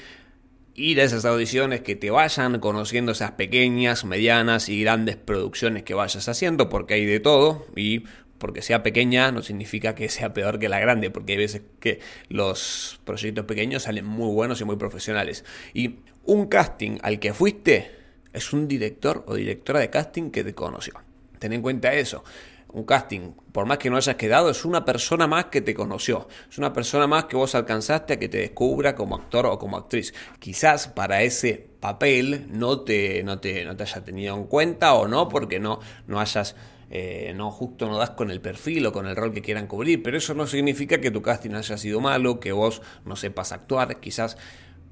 ir 0.77 1.01
a 1.01 1.05
esas 1.05 1.25
audiciones, 1.25 1.81
que 1.81 1.97
te 1.97 2.13
vayan 2.13 2.61
conociendo 2.61 3.11
esas 3.11 3.33
pequeñas, 3.33 4.05
medianas 4.05 4.69
y 4.69 4.81
grandes 4.81 5.17
producciones 5.17 5.83
que 5.83 5.95
vayas 5.95 6.29
haciendo, 6.29 6.69
porque 6.69 6.95
hay 6.95 7.05
de 7.05 7.19
todo 7.19 7.67
y 7.75 8.05
porque 8.39 8.63
sea 8.63 8.85
pequeña 8.85 9.33
no 9.33 9.43
significa 9.43 9.97
que 9.97 10.09
sea 10.09 10.33
peor 10.33 10.61
que 10.61 10.69
la 10.69 10.79
grande, 10.79 11.11
porque 11.11 11.33
hay 11.33 11.39
veces 11.39 11.63
que 11.81 11.99
los 12.29 13.01
proyectos 13.05 13.47
pequeños 13.47 13.83
salen 13.83 14.07
muy 14.07 14.33
buenos 14.33 14.61
y 14.61 14.65
muy 14.65 14.77
profesionales. 14.77 15.45
Y 15.75 15.97
un 16.23 16.47
casting 16.47 16.99
al 17.03 17.19
que 17.19 17.35
fuiste 17.35 17.99
es 18.33 18.53
un 18.53 18.69
director 18.69 19.25
o 19.27 19.35
directora 19.35 19.81
de 19.81 19.91
casting 19.91 20.31
que 20.31 20.45
te 20.45 20.55
conoció. 20.55 20.95
Ten 21.39 21.53
en 21.53 21.63
cuenta 21.63 21.93
eso. 21.93 22.25
Un 22.71 22.85
casting, 22.85 23.33
por 23.53 23.65
más 23.65 23.79
que 23.79 23.89
no 23.89 23.97
hayas 23.97 24.17
quedado, 24.17 24.51
es 24.51 24.65
una 24.67 24.85
persona 24.85 25.27
más 25.27 25.47
que 25.47 25.63
te 25.63 25.75
conoció. 25.75 26.29
Es 26.51 26.59
una 26.59 26.73
persona 26.73 27.07
más 27.07 27.25
que 27.25 27.37
vos 27.37 27.55
alcanzaste 27.55 28.15
a 28.15 28.19
que 28.19 28.29
te 28.29 28.39
descubra 28.39 28.95
como 28.95 29.17
actor 29.17 29.47
o 29.47 29.59
como 29.59 29.79
actriz. 29.79 30.13
Quizás 30.39 30.89
para 30.89 31.23
ese 31.23 31.67
papel 31.81 32.47
no 32.51 32.81
te, 32.81 33.23
no 33.23 33.39
te, 33.39 33.65
no 33.65 33.75
te 33.75 33.85
haya 33.85 34.05
tenido 34.05 34.37
en 34.37 34.45
cuenta 34.45 34.95
o 34.95 35.09
no, 35.09 35.29
porque 35.29 35.59
no, 35.61 35.81
no 36.07 36.21
hayas 36.21 36.57
eh, 36.91 37.35
no 37.37 37.51
justo 37.51 37.87
no 37.87 37.99
das 37.99 38.11
con 38.11 38.31
el 38.31 38.41
perfil 38.41 38.87
o 38.87 38.93
con 38.93 39.07
el 39.07 39.15
rol 39.15 39.33
que 39.33 39.43
quieran 39.43 39.67
cubrir, 39.67 40.03
pero 40.03 40.17
eso 40.17 40.33
no 40.33 40.47
significa 40.47 41.01
que 41.01 41.11
tu 41.11 41.21
casting 41.21 41.55
haya 41.55 41.77
sido 41.77 42.01
malo, 42.01 42.41
que 42.41 42.53
vos 42.53 42.81
no 43.05 43.15
sepas 43.15 43.53
actuar, 43.53 44.01
quizás 44.01 44.39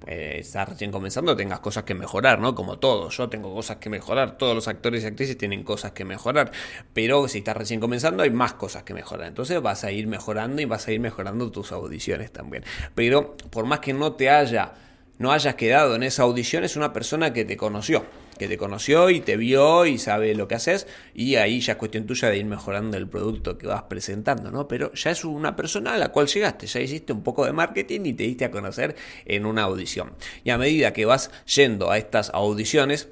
eh, 0.06 0.36
estás 0.40 0.68
recién 0.68 0.92
comenzando, 0.92 1.36
tengas 1.36 1.60
cosas 1.60 1.84
que 1.84 1.94
mejorar, 1.94 2.38
¿no? 2.38 2.54
Como 2.54 2.78
todos, 2.78 3.16
yo 3.16 3.28
tengo 3.28 3.54
cosas 3.54 3.76
que 3.76 3.88
mejorar, 3.88 4.36
todos 4.38 4.54
los 4.54 4.68
actores 4.68 5.04
y 5.04 5.06
actrices 5.06 5.38
tienen 5.38 5.64
cosas 5.64 5.92
que 5.92 6.04
mejorar, 6.04 6.52
pero 6.92 7.26
si 7.28 7.38
estás 7.38 7.56
recién 7.56 7.80
comenzando 7.80 8.22
hay 8.22 8.30
más 8.30 8.52
cosas 8.52 8.82
que 8.82 8.94
mejorar, 8.94 9.28
entonces 9.28 9.60
vas 9.60 9.84
a 9.84 9.92
ir 9.92 10.06
mejorando 10.06 10.60
y 10.62 10.64
vas 10.64 10.86
a 10.86 10.92
ir 10.92 11.00
mejorando 11.00 11.50
tus 11.50 11.72
audiciones 11.72 12.32
también. 12.32 12.64
Pero 12.94 13.36
por 13.50 13.66
más 13.66 13.80
que 13.80 13.92
no 13.92 14.12
te 14.12 14.30
haya, 14.30 14.74
no 15.18 15.32
hayas 15.32 15.54
quedado 15.54 15.96
en 15.96 16.02
esa 16.02 16.24
audición, 16.24 16.64
es 16.64 16.76
una 16.76 16.92
persona 16.92 17.32
que 17.32 17.44
te 17.44 17.56
conoció 17.56 18.04
que 18.38 18.48
te 18.48 18.58
conoció 18.58 19.10
y 19.10 19.20
te 19.20 19.36
vio 19.36 19.86
y 19.86 19.98
sabe 19.98 20.34
lo 20.34 20.48
que 20.48 20.54
haces 20.54 20.86
y 21.14 21.36
ahí 21.36 21.60
ya 21.60 21.72
es 21.72 21.78
cuestión 21.78 22.06
tuya 22.06 22.28
de 22.28 22.38
ir 22.38 22.44
mejorando 22.44 22.96
el 22.96 23.08
producto 23.08 23.58
que 23.58 23.66
vas 23.66 23.84
presentando, 23.84 24.50
¿no? 24.50 24.68
Pero 24.68 24.92
ya 24.92 25.10
es 25.10 25.24
una 25.24 25.56
persona 25.56 25.94
a 25.94 25.98
la 25.98 26.10
cual 26.10 26.26
llegaste, 26.26 26.66
ya 26.66 26.80
hiciste 26.80 27.12
un 27.12 27.22
poco 27.22 27.44
de 27.46 27.52
marketing 27.52 28.00
y 28.04 28.14
te 28.14 28.24
diste 28.24 28.44
a 28.44 28.50
conocer 28.50 28.96
en 29.24 29.46
una 29.46 29.62
audición. 29.62 30.14
Y 30.44 30.50
a 30.50 30.58
medida 30.58 30.92
que 30.92 31.04
vas 31.04 31.30
yendo 31.54 31.90
a 31.90 31.98
estas 31.98 32.30
audiciones, 32.30 33.08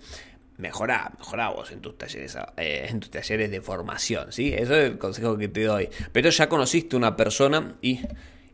mejorá, 0.56 1.12
mejorá 1.18 1.50
vos 1.50 1.72
en 1.72 1.80
tus 1.80 1.98
talleres, 1.98 2.36
eh, 2.56 2.86
en 2.88 3.00
tus 3.00 3.10
talleres 3.10 3.50
de 3.50 3.60
formación, 3.60 4.32
¿sí? 4.32 4.52
Eso 4.52 4.74
es 4.76 4.90
el 4.90 4.98
consejo 4.98 5.36
que 5.36 5.48
te 5.48 5.64
doy. 5.64 5.88
Pero 6.12 6.30
ya 6.30 6.48
conociste 6.48 6.96
una 6.96 7.16
persona 7.16 7.76
y 7.82 8.00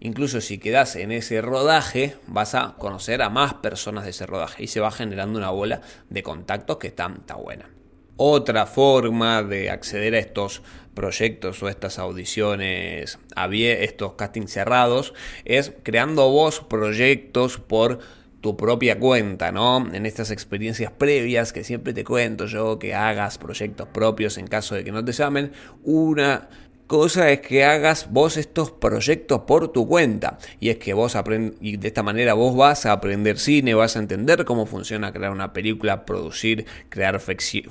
Incluso 0.02 0.40
si 0.40 0.56
quedas 0.56 0.96
en 0.96 1.12
ese 1.12 1.42
rodaje, 1.42 2.16
vas 2.26 2.54
a 2.54 2.74
conocer 2.78 3.20
a 3.20 3.28
más 3.28 3.54
personas 3.54 4.04
de 4.04 4.10
ese 4.10 4.24
rodaje 4.24 4.64
y 4.64 4.66
se 4.66 4.80
va 4.80 4.90
generando 4.90 5.38
una 5.38 5.50
bola 5.50 5.82
de 6.08 6.22
contactos 6.22 6.78
que 6.78 6.86
está, 6.86 7.12
está 7.14 7.34
buena. 7.34 7.68
Otra 8.16 8.66
forma 8.66 9.42
de 9.42 9.70
acceder 9.70 10.14
a 10.14 10.18
estos 10.18 10.62
proyectos 10.94 11.62
o 11.62 11.68
estas 11.68 11.98
audiciones, 11.98 13.18
estos 13.52 14.12
castings 14.14 14.52
cerrados, 14.52 15.12
es 15.44 15.72
creando 15.82 16.28
vos 16.30 16.60
proyectos 16.60 17.58
por 17.58 17.98
tu 18.40 18.56
propia 18.56 18.98
cuenta, 18.98 19.52
¿no? 19.52 19.86
En 19.92 20.06
estas 20.06 20.30
experiencias 20.30 20.90
previas 20.92 21.52
que 21.52 21.62
siempre 21.62 21.92
te 21.92 22.04
cuento 22.04 22.46
yo, 22.46 22.78
que 22.78 22.94
hagas 22.94 23.36
proyectos 23.36 23.88
propios 23.88 24.38
en 24.38 24.46
caso 24.46 24.74
de 24.74 24.84
que 24.84 24.92
no 24.92 25.04
te 25.04 25.12
llamen, 25.12 25.52
una 25.82 26.48
cosa 26.90 27.30
es 27.30 27.40
que 27.40 27.62
hagas 27.62 28.10
vos 28.10 28.36
estos 28.36 28.72
proyectos 28.72 29.42
por 29.42 29.68
tu 29.68 29.86
cuenta. 29.86 30.38
Y 30.58 30.70
es 30.70 30.78
que 30.78 30.92
vos 30.92 31.14
aprendes, 31.14 31.56
y 31.60 31.76
de 31.76 31.86
esta 31.86 32.02
manera 32.02 32.34
vos 32.34 32.56
vas 32.56 32.84
a 32.84 32.90
aprender 32.90 33.38
cine, 33.38 33.74
vas 33.74 33.94
a 33.94 34.00
entender 34.00 34.44
cómo 34.44 34.66
funciona 34.66 35.12
crear 35.12 35.30
una 35.30 35.52
película, 35.52 36.04
producir, 36.04 36.66
crear, 36.88 37.22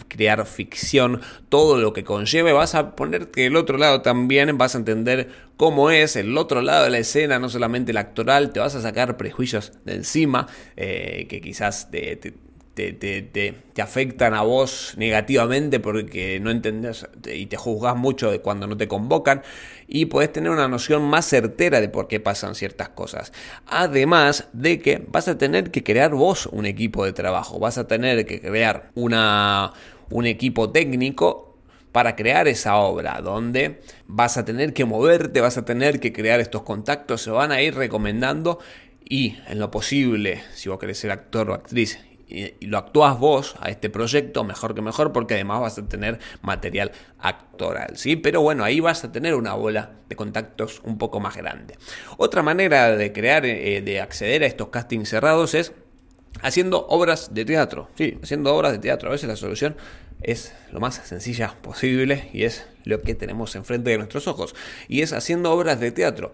crear 0.08 0.46
ficción, 0.46 1.20
todo 1.50 1.78
lo 1.80 1.92
que 1.92 2.06
conlleve. 2.06 2.54
Vas 2.54 2.76
a 2.76 2.96
ponerte 2.96 3.46
el 3.46 3.58
otro 3.58 3.78
lado 3.78 4.02
también, 4.02 4.58
vas 4.58 4.76
a 4.76 4.78
entender 4.78 5.28
cómo 5.58 5.92
es 5.92 6.16
el 6.16 6.38
otro 6.38 6.62
lado 6.62 6.86
de 6.86 6.92
la 6.92 7.00
escena, 7.00 7.40
no 7.40 7.50
solamente 7.50 7.92
el 7.92 7.98
actoral, 7.98 8.54
te 8.54 8.62
vas 8.62 8.76
a 8.76 8.82
sacar 8.82 9.18
prejuicios 9.18 9.74
de 9.84 9.96
encima, 9.96 10.48
eh, 10.78 11.28
que 11.30 11.42
quizás 11.42 11.92
te, 11.92 12.16
afectan 13.82 14.34
a 14.34 14.42
vos 14.42 14.94
negativamente 14.98 15.80
porque 15.80 16.40
no 16.40 16.52
entendés 16.52 17.08
y 17.34 17.46
te 17.48 17.58
juzgás 17.58 17.96
mucho 17.96 18.32
de 18.32 18.40
cuando 18.40 18.68
no 18.68 18.78
te 18.78 18.88
convocan 18.88 19.42
y 19.88 20.06
podés 20.06 20.32
tener 20.32 20.52
una 20.52 20.68
noción 20.68 21.04
más 21.04 21.26
certera 21.26 21.82
de 21.82 21.90
por 21.90 22.08
qué 22.08 22.20
pasan 22.20 22.56
ciertas 22.56 22.90
cosas. 22.90 23.32
Además 23.68 24.48
de 24.54 24.80
que 24.80 25.04
vas 25.08 25.28
a 25.28 25.38
tener 25.38 25.72
que 25.72 25.84
crear 25.84 26.12
vos 26.12 26.48
un 26.48 26.66
equipo 26.66 27.06
de 27.06 27.14
trabajo, 27.14 27.60
vas 27.60 27.78
a 27.78 27.88
tener 27.88 28.26
que 28.26 28.42
crear 28.42 28.92
una, 28.96 29.74
un 30.10 30.26
equipo 30.26 30.72
técnico 30.72 31.58
para 31.92 32.16
crear 32.16 32.48
esa 32.48 32.76
obra, 32.76 33.20
donde 33.22 33.82
vas 34.06 34.38
a 34.38 34.46
tener 34.46 34.74
que 34.74 34.86
moverte, 34.86 35.42
vas 35.42 35.58
a 35.58 35.66
tener 35.66 36.00
que 36.00 36.14
crear 36.14 36.40
estos 36.40 36.62
contactos, 36.62 37.24
se 37.24 37.32
van 37.32 37.52
a 37.52 37.62
ir 37.62 37.74
recomendando 37.74 38.60
y 39.04 39.38
en 39.48 39.58
lo 39.58 39.72
posible, 39.72 40.44
si 40.54 40.70
vos 40.70 40.78
querés 40.78 41.00
ser 41.00 41.10
actor 41.10 41.50
o 41.50 41.54
actriz 41.56 41.98
y, 42.30 42.66
lo 42.66 42.78
actúas 42.78 43.18
vos 43.20 43.56
a 43.60 43.70
este 43.70 43.90
proyecto, 43.90 44.44
mejor 44.44 44.76
que 44.76 44.82
mejor, 44.82 45.12
porque 45.12 45.34
además 45.34 45.62
vas 45.62 45.78
a 45.80 45.88
tener 45.88 46.20
material 46.42 46.92
actoral, 47.18 47.98
¿sí? 47.98 48.16
Pero 48.16 48.42
bueno, 48.42 48.64
ahí 48.64 48.80
vas 48.80 49.04
a 49.04 49.12
tener 49.12 49.36
una 49.36 49.54
bola 49.54 49.94
de 50.08 50.16
contactos 50.16 50.82
un 50.84 50.98
poco 50.98 51.20
más 51.20 51.36
grande. 51.36 51.78
Otra 52.18 52.44
manera 52.44 52.96
de 52.96 53.12
crear, 53.12 53.46
eh, 53.46 53.82
de 53.82 54.00
acceder 54.00 54.44
a 54.44 54.46
estos 54.46 54.70
castings 54.70 55.10
cerrados 55.10 55.56
es 55.56 55.74
haciendo 56.42 56.86
obras 56.88 57.34
de 57.34 57.46
teatro, 57.46 57.90
sí, 57.96 58.18
haciendo 58.22 58.56
obras 58.56 58.74
de 58.74 58.80
teatro. 58.80 59.10
A 59.10 59.12
veces 59.12 59.28
la 59.28 59.36
solución 59.36 59.76
es 60.22 60.54
lo 60.72 60.80
más 60.80 60.96
sencilla 60.96 61.56
posible 61.62 62.30
y 62.34 62.44
es 62.44 62.68
lo 62.84 63.02
que 63.02 63.16
tenemos 63.16 63.56
enfrente 63.56 63.90
de 63.90 63.98
nuestros 63.98 64.28
ojos, 64.28 64.56
y 64.88 65.02
es 65.02 65.14
haciendo 65.14 65.52
obras 65.52 65.80
de 65.80 65.92
teatro. 65.92 66.34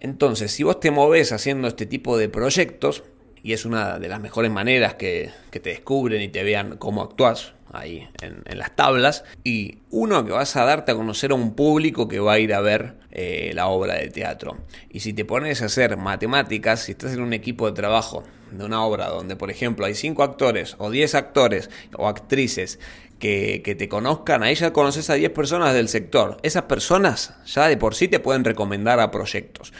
Entonces, 0.00 0.50
si 0.50 0.64
vos 0.64 0.80
te 0.80 0.90
moves 0.90 1.30
haciendo 1.30 1.68
este 1.68 1.86
tipo 1.86 2.18
de 2.18 2.28
proyectos, 2.28 3.04
y 3.42 3.52
es 3.52 3.64
una 3.64 3.98
de 3.98 4.08
las 4.08 4.20
mejores 4.20 4.50
maneras 4.50 4.94
que, 4.94 5.30
te 5.50 5.60
descubren 5.60 6.22
y 6.22 6.28
te 6.28 6.44
vean 6.44 6.76
cómo 6.76 7.02
actúas 7.02 7.54
ahí 7.72 8.08
en, 8.20 8.58
las 8.58 8.76
tablas. 8.76 9.24
Y 9.42 9.78
uno, 9.90 10.24
que 10.24 10.32
vas 10.32 10.54
a 10.56 10.64
darte 10.64 10.92
a 10.92 10.94
conocer 10.94 11.32
a 11.32 11.34
un 11.34 11.54
público 11.54 12.06
que 12.06 12.20
va 12.20 12.34
a 12.34 12.38
ir 12.38 12.54
a 12.54 12.60
ver 12.60 12.94
eh, 13.10 13.50
la 13.54 13.66
obra 13.66 13.94
de 13.94 14.08
teatro. 14.08 14.58
Y 14.90 15.00
si 15.00 15.12
te 15.12 15.24
pones 15.24 15.60
a 15.62 15.66
hacer 15.66 15.96
matemáticas, 15.96 16.82
si 16.84 16.92
estás 16.92 17.14
en 17.14 17.20
un 17.20 17.32
equipo 17.32 17.66
de 17.66 17.72
trabajo 17.72 18.22
de 18.52 18.64
una 18.64 18.84
obra 18.84 19.08
donde, 19.08 19.34
por 19.34 19.50
ejemplo, 19.50 19.86
hay 19.86 19.94
cinco 19.94 20.22
actores 20.22 20.76
o 20.78 20.90
10 20.90 21.14
actores 21.14 21.70
o 21.96 22.06
actrices 22.06 22.78
que, 23.18 23.62
que, 23.64 23.74
te 23.74 23.88
conozcan, 23.88 24.42
ahí 24.42 24.54
ya 24.54 24.72
conoces 24.72 25.08
a 25.10 25.14
10 25.14 25.30
personas 25.30 25.74
del 25.74 25.88
sector. 25.88 26.36
Esas 26.42 26.64
personas 26.64 27.34
ya 27.46 27.66
de 27.66 27.76
por 27.76 27.94
sí 27.94 28.08
te 28.08 28.20
pueden 28.20 28.44
recomendar 28.44 29.00
a 29.00 29.10
proyectos. 29.10 29.72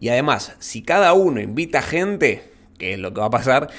Y 0.00 0.08
además, 0.08 0.54
si 0.58 0.82
cada 0.82 1.12
uno 1.12 1.40
invita 1.40 1.82
gente, 1.82 2.55
que 2.78 2.94
es 2.94 2.98
lo 2.98 3.12
que 3.12 3.20
va 3.20 3.26
a 3.26 3.30
pasar, 3.30 3.70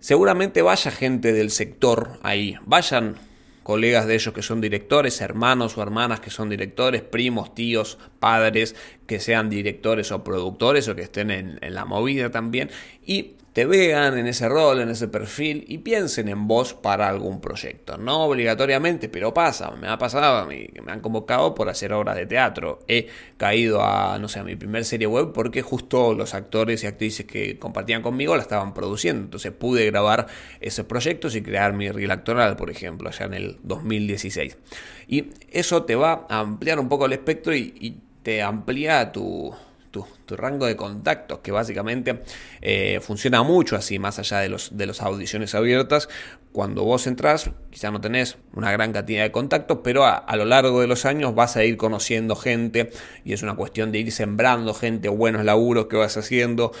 seguramente 0.00 0.62
vaya 0.62 0.90
gente 0.90 1.32
del 1.32 1.50
sector 1.50 2.18
ahí, 2.22 2.56
vayan 2.64 3.16
colegas 3.62 4.06
de 4.06 4.14
ellos 4.14 4.32
que 4.32 4.42
son 4.42 4.62
directores, 4.62 5.20
hermanos 5.20 5.76
o 5.76 5.82
hermanas 5.82 6.20
que 6.20 6.30
son 6.30 6.48
directores, 6.48 7.02
primos, 7.02 7.54
tíos, 7.54 7.98
padres 8.18 8.74
que 9.06 9.20
sean 9.20 9.50
directores 9.50 10.10
o 10.10 10.24
productores 10.24 10.88
o 10.88 10.96
que 10.96 11.02
estén 11.02 11.30
en, 11.30 11.58
en 11.60 11.74
la 11.74 11.84
movida 11.84 12.30
también. 12.30 12.70
Y 13.04 13.34
te 13.58 13.66
vean 13.66 14.16
en 14.16 14.28
ese 14.28 14.48
rol, 14.48 14.78
en 14.78 14.88
ese 14.88 15.08
perfil 15.08 15.64
y 15.66 15.78
piensen 15.78 16.28
en 16.28 16.46
vos 16.46 16.74
para 16.74 17.08
algún 17.08 17.40
proyecto. 17.40 17.98
No 17.98 18.22
obligatoriamente, 18.22 19.08
pero 19.08 19.34
pasa. 19.34 19.72
Me 19.72 19.88
ha 19.88 19.98
pasado 19.98 20.36
a 20.36 20.46
mí 20.46 20.68
me 20.80 20.92
han 20.92 21.00
convocado 21.00 21.56
por 21.56 21.68
hacer 21.68 21.92
obras 21.92 22.14
de 22.14 22.26
teatro. 22.26 22.78
He 22.86 23.08
caído 23.36 23.82
a, 23.82 24.16
no 24.20 24.28
sé, 24.28 24.38
a 24.38 24.44
mi 24.44 24.54
primer 24.54 24.84
serie 24.84 25.08
web 25.08 25.32
porque 25.32 25.62
justo 25.62 26.14
los 26.14 26.34
actores 26.34 26.84
y 26.84 26.86
actrices 26.86 27.26
que 27.26 27.58
compartían 27.58 28.00
conmigo 28.00 28.36
la 28.36 28.42
estaban 28.42 28.74
produciendo. 28.74 29.24
Entonces 29.24 29.50
pude 29.50 29.86
grabar 29.86 30.28
esos 30.60 30.86
proyectos 30.86 31.34
y 31.34 31.42
crear 31.42 31.72
mi 31.72 31.90
reel 31.90 32.12
actoral, 32.12 32.54
por 32.54 32.70
ejemplo, 32.70 33.08
allá 33.08 33.26
en 33.26 33.34
el 33.34 33.58
2016. 33.64 34.56
Y 35.08 35.30
eso 35.50 35.82
te 35.82 35.96
va 35.96 36.28
a 36.28 36.38
ampliar 36.38 36.78
un 36.78 36.88
poco 36.88 37.06
el 37.06 37.12
espectro 37.12 37.52
y, 37.56 37.74
y 37.80 37.96
te 38.22 38.40
amplía 38.40 39.10
tu 39.10 39.52
tu, 40.26 40.36
rango 40.36 40.66
de 40.66 40.76
contactos, 40.76 41.38
que 41.40 41.52
básicamente 41.52 42.20
eh, 42.60 43.00
funciona 43.00 43.42
mucho 43.42 43.76
así, 43.76 43.98
más 43.98 44.18
allá 44.18 44.40
de 44.40 44.48
los, 44.48 44.76
de 44.76 44.86
las 44.86 45.02
audiciones 45.02 45.54
abiertas. 45.54 46.08
Cuando 46.52 46.84
vos 46.84 47.06
entras, 47.06 47.50
quizá 47.70 47.90
no 47.90 48.00
tenés 48.00 48.36
una 48.54 48.72
gran 48.72 48.92
cantidad 48.92 49.22
de 49.22 49.30
contactos, 49.30 49.78
pero 49.82 50.04
a, 50.04 50.36
lo 50.36 50.44
largo 50.44 50.80
de 50.80 50.86
los 50.86 51.04
años 51.04 51.34
vas 51.34 51.56
a 51.56 51.64
ir 51.64 51.76
conociendo 51.76 52.36
gente 52.36 52.90
y 53.24 53.32
es 53.32 53.42
una 53.42 53.54
cuestión 53.54 53.92
de 53.92 53.98
ir 53.98 54.12
sembrando 54.12 54.74
gente, 54.74 55.08
buenos 55.08 55.44
laburos 55.44 55.86
que 55.86 55.96
vas 55.96 56.16
haciendo 56.16 56.72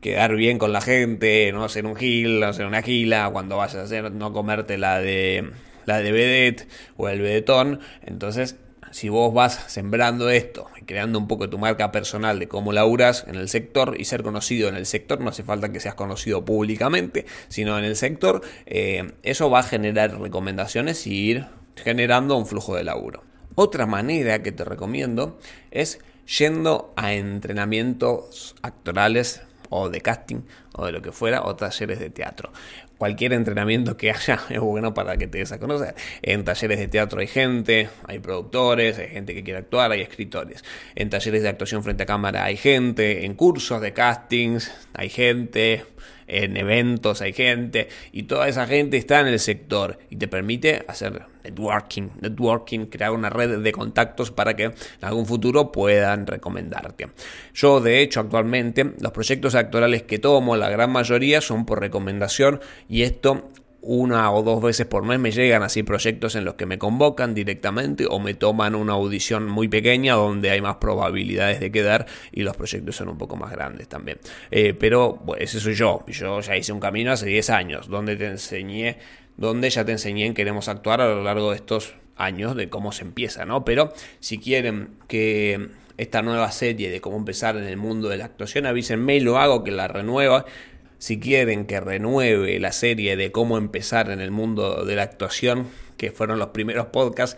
quedar 0.00 0.36
bien 0.36 0.58
con 0.58 0.70
la 0.70 0.82
gente, 0.82 1.50
no 1.52 1.66
ser 1.70 1.86
un 1.86 1.96
gil, 1.96 2.38
no 2.40 2.52
ser 2.52 2.66
una 2.66 2.82
gila, 2.82 3.30
cuando 3.32 3.56
vayas 3.56 3.76
a 3.76 3.82
hacer, 3.84 4.12
no 4.12 4.34
comerte 4.34 4.76
la 4.76 5.00
de 5.00 5.50
la 5.86 5.98
de 6.00 6.12
vedette 6.12 6.68
o 6.96 7.08
el 7.08 7.20
vedetón, 7.20 7.80
entonces 8.02 8.56
si 8.90 9.08
vos 9.08 9.32
vas 9.32 9.64
sembrando 9.68 10.30
esto 10.30 10.68
y 10.80 10.84
creando 10.84 11.18
un 11.18 11.28
poco 11.28 11.48
tu 11.48 11.58
marca 11.58 11.92
personal 11.92 12.38
de 12.38 12.48
cómo 12.48 12.72
laburas 12.72 13.24
en 13.28 13.36
el 13.36 13.48
sector 13.48 13.96
y 13.98 14.04
ser 14.04 14.22
conocido 14.22 14.68
en 14.68 14.76
el 14.76 14.86
sector, 14.86 15.20
no 15.20 15.30
hace 15.30 15.42
falta 15.42 15.70
que 15.70 15.80
seas 15.80 15.94
conocido 15.94 16.44
públicamente, 16.44 17.26
sino 17.48 17.78
en 17.78 17.84
el 17.84 17.96
sector, 17.96 18.42
eh, 18.66 19.12
eso 19.22 19.50
va 19.50 19.60
a 19.60 19.62
generar 19.64 20.20
recomendaciones 20.20 21.06
y 21.06 21.14
ir 21.14 21.46
generando 21.76 22.36
un 22.36 22.46
flujo 22.46 22.76
de 22.76 22.84
laburo. 22.84 23.24
Otra 23.54 23.86
manera 23.86 24.42
que 24.42 24.52
te 24.52 24.64
recomiendo 24.64 25.38
es 25.70 26.00
yendo 26.38 26.92
a 26.96 27.12
entrenamientos 27.14 28.56
actorales 28.62 29.42
o 29.70 29.88
de 29.90 30.00
casting 30.00 30.42
o 30.72 30.86
de 30.86 30.92
lo 30.92 31.02
que 31.02 31.12
fuera 31.12 31.42
o 31.42 31.56
talleres 31.56 31.98
de 31.98 32.10
teatro 32.10 32.52
cualquier 33.04 33.34
entrenamiento 33.34 33.98
que 33.98 34.10
haya 34.10 34.40
es 34.48 34.60
bueno 34.60 34.94
para 34.94 35.18
que 35.18 35.26
te 35.26 35.36
des 35.36 35.52
a 35.52 35.58
conocer. 35.58 35.94
En 36.22 36.42
talleres 36.42 36.78
de 36.78 36.88
teatro 36.88 37.20
hay 37.20 37.26
gente, 37.26 37.90
hay 38.08 38.18
productores, 38.18 38.98
hay 38.98 39.08
gente 39.08 39.34
que 39.34 39.44
quiere 39.44 39.58
actuar, 39.58 39.92
hay 39.92 40.00
escritores. 40.00 40.64
En 40.94 41.10
talleres 41.10 41.42
de 41.42 41.50
actuación 41.50 41.84
frente 41.84 42.04
a 42.04 42.06
cámara 42.06 42.44
hay 42.44 42.56
gente, 42.56 43.26
en 43.26 43.34
cursos 43.34 43.82
de 43.82 43.92
castings 43.92 44.72
hay 44.94 45.10
gente, 45.10 45.84
en 46.26 46.56
eventos 46.56 47.20
hay 47.20 47.32
gente 47.32 47.88
y 48.12 48.24
toda 48.24 48.48
esa 48.48 48.66
gente 48.66 48.96
está 48.96 49.20
en 49.20 49.28
el 49.28 49.38
sector 49.38 49.98
y 50.10 50.16
te 50.16 50.28
permite 50.28 50.84
hacer 50.88 51.22
networking, 51.44 52.08
networking, 52.20 52.86
crear 52.86 53.12
una 53.12 53.30
red 53.30 53.58
de 53.58 53.72
contactos 53.72 54.30
para 54.30 54.54
que 54.56 54.64
en 54.64 54.74
algún 55.02 55.26
futuro 55.26 55.70
puedan 55.70 56.26
recomendarte. 56.26 57.08
Yo 57.54 57.80
de 57.80 58.00
hecho 58.00 58.20
actualmente 58.20 58.92
los 59.00 59.12
proyectos 59.12 59.54
actorales 59.54 60.02
que 60.02 60.18
tomo, 60.18 60.56
la 60.56 60.70
gran 60.70 60.90
mayoría 60.90 61.40
son 61.40 61.66
por 61.66 61.80
recomendación 61.80 62.60
y 62.88 63.02
esto 63.02 63.50
una 63.86 64.32
o 64.32 64.42
dos 64.42 64.62
veces 64.62 64.86
por 64.86 65.04
mes 65.04 65.18
me 65.18 65.30
llegan 65.30 65.62
así 65.62 65.82
proyectos 65.82 66.34
en 66.36 66.44
los 66.44 66.54
que 66.54 66.64
me 66.64 66.78
convocan 66.78 67.34
directamente 67.34 68.06
o 68.08 68.18
me 68.18 68.32
toman 68.32 68.74
una 68.74 68.94
audición 68.94 69.46
muy 69.46 69.68
pequeña 69.68 70.14
donde 70.14 70.50
hay 70.50 70.62
más 70.62 70.76
probabilidades 70.76 71.60
de 71.60 71.70
quedar 71.70 72.06
y 72.32 72.42
los 72.42 72.56
proyectos 72.56 72.96
son 72.96 73.10
un 73.10 73.18
poco 73.18 73.36
más 73.36 73.52
grandes 73.52 73.86
también. 73.86 74.18
Eh, 74.50 74.74
pero 74.74 75.22
ese 75.38 75.60
soy 75.60 75.74
yo. 75.74 76.02
Yo 76.08 76.40
ya 76.40 76.56
hice 76.56 76.72
un 76.72 76.80
camino 76.80 77.12
hace 77.12 77.26
10 77.26 77.50
años 77.50 77.88
donde 77.88 78.16
te 78.16 78.26
enseñé, 78.26 78.98
donde 79.36 79.68
ya 79.68 79.84
te 79.84 79.92
enseñé 79.92 80.26
en 80.26 80.34
Queremos 80.34 80.68
Actuar 80.68 81.02
a 81.02 81.08
lo 81.08 81.22
largo 81.22 81.50
de 81.50 81.56
estos 81.56 81.94
años 82.16 82.56
de 82.56 82.70
cómo 82.70 82.90
se 82.92 83.02
empieza, 83.02 83.44
¿no? 83.44 83.64
Pero 83.64 83.92
si 84.20 84.38
quieren 84.38 84.90
que 85.08 85.68
esta 85.96 86.22
nueva 86.22 86.50
serie 86.52 86.90
de 86.90 87.00
cómo 87.00 87.16
empezar 87.16 87.56
en 87.56 87.64
el 87.64 87.76
mundo 87.76 88.08
de 88.08 88.16
la 88.16 88.24
actuación, 88.24 88.66
avísenme 88.66 89.16
y 89.16 89.20
lo 89.20 89.38
hago 89.38 89.62
que 89.62 89.70
la 89.70 89.88
renueva 89.88 90.46
si 91.04 91.20
quieren 91.20 91.66
que 91.66 91.80
renueve 91.80 92.58
la 92.58 92.72
serie 92.72 93.14
de 93.18 93.30
cómo 93.30 93.58
empezar 93.58 94.08
en 94.08 94.22
el 94.22 94.30
mundo 94.30 94.86
de 94.86 94.96
la 94.96 95.02
actuación, 95.02 95.66
que 95.98 96.12
fueron 96.12 96.38
los 96.38 96.48
primeros 96.48 96.86
podcasts, 96.86 97.36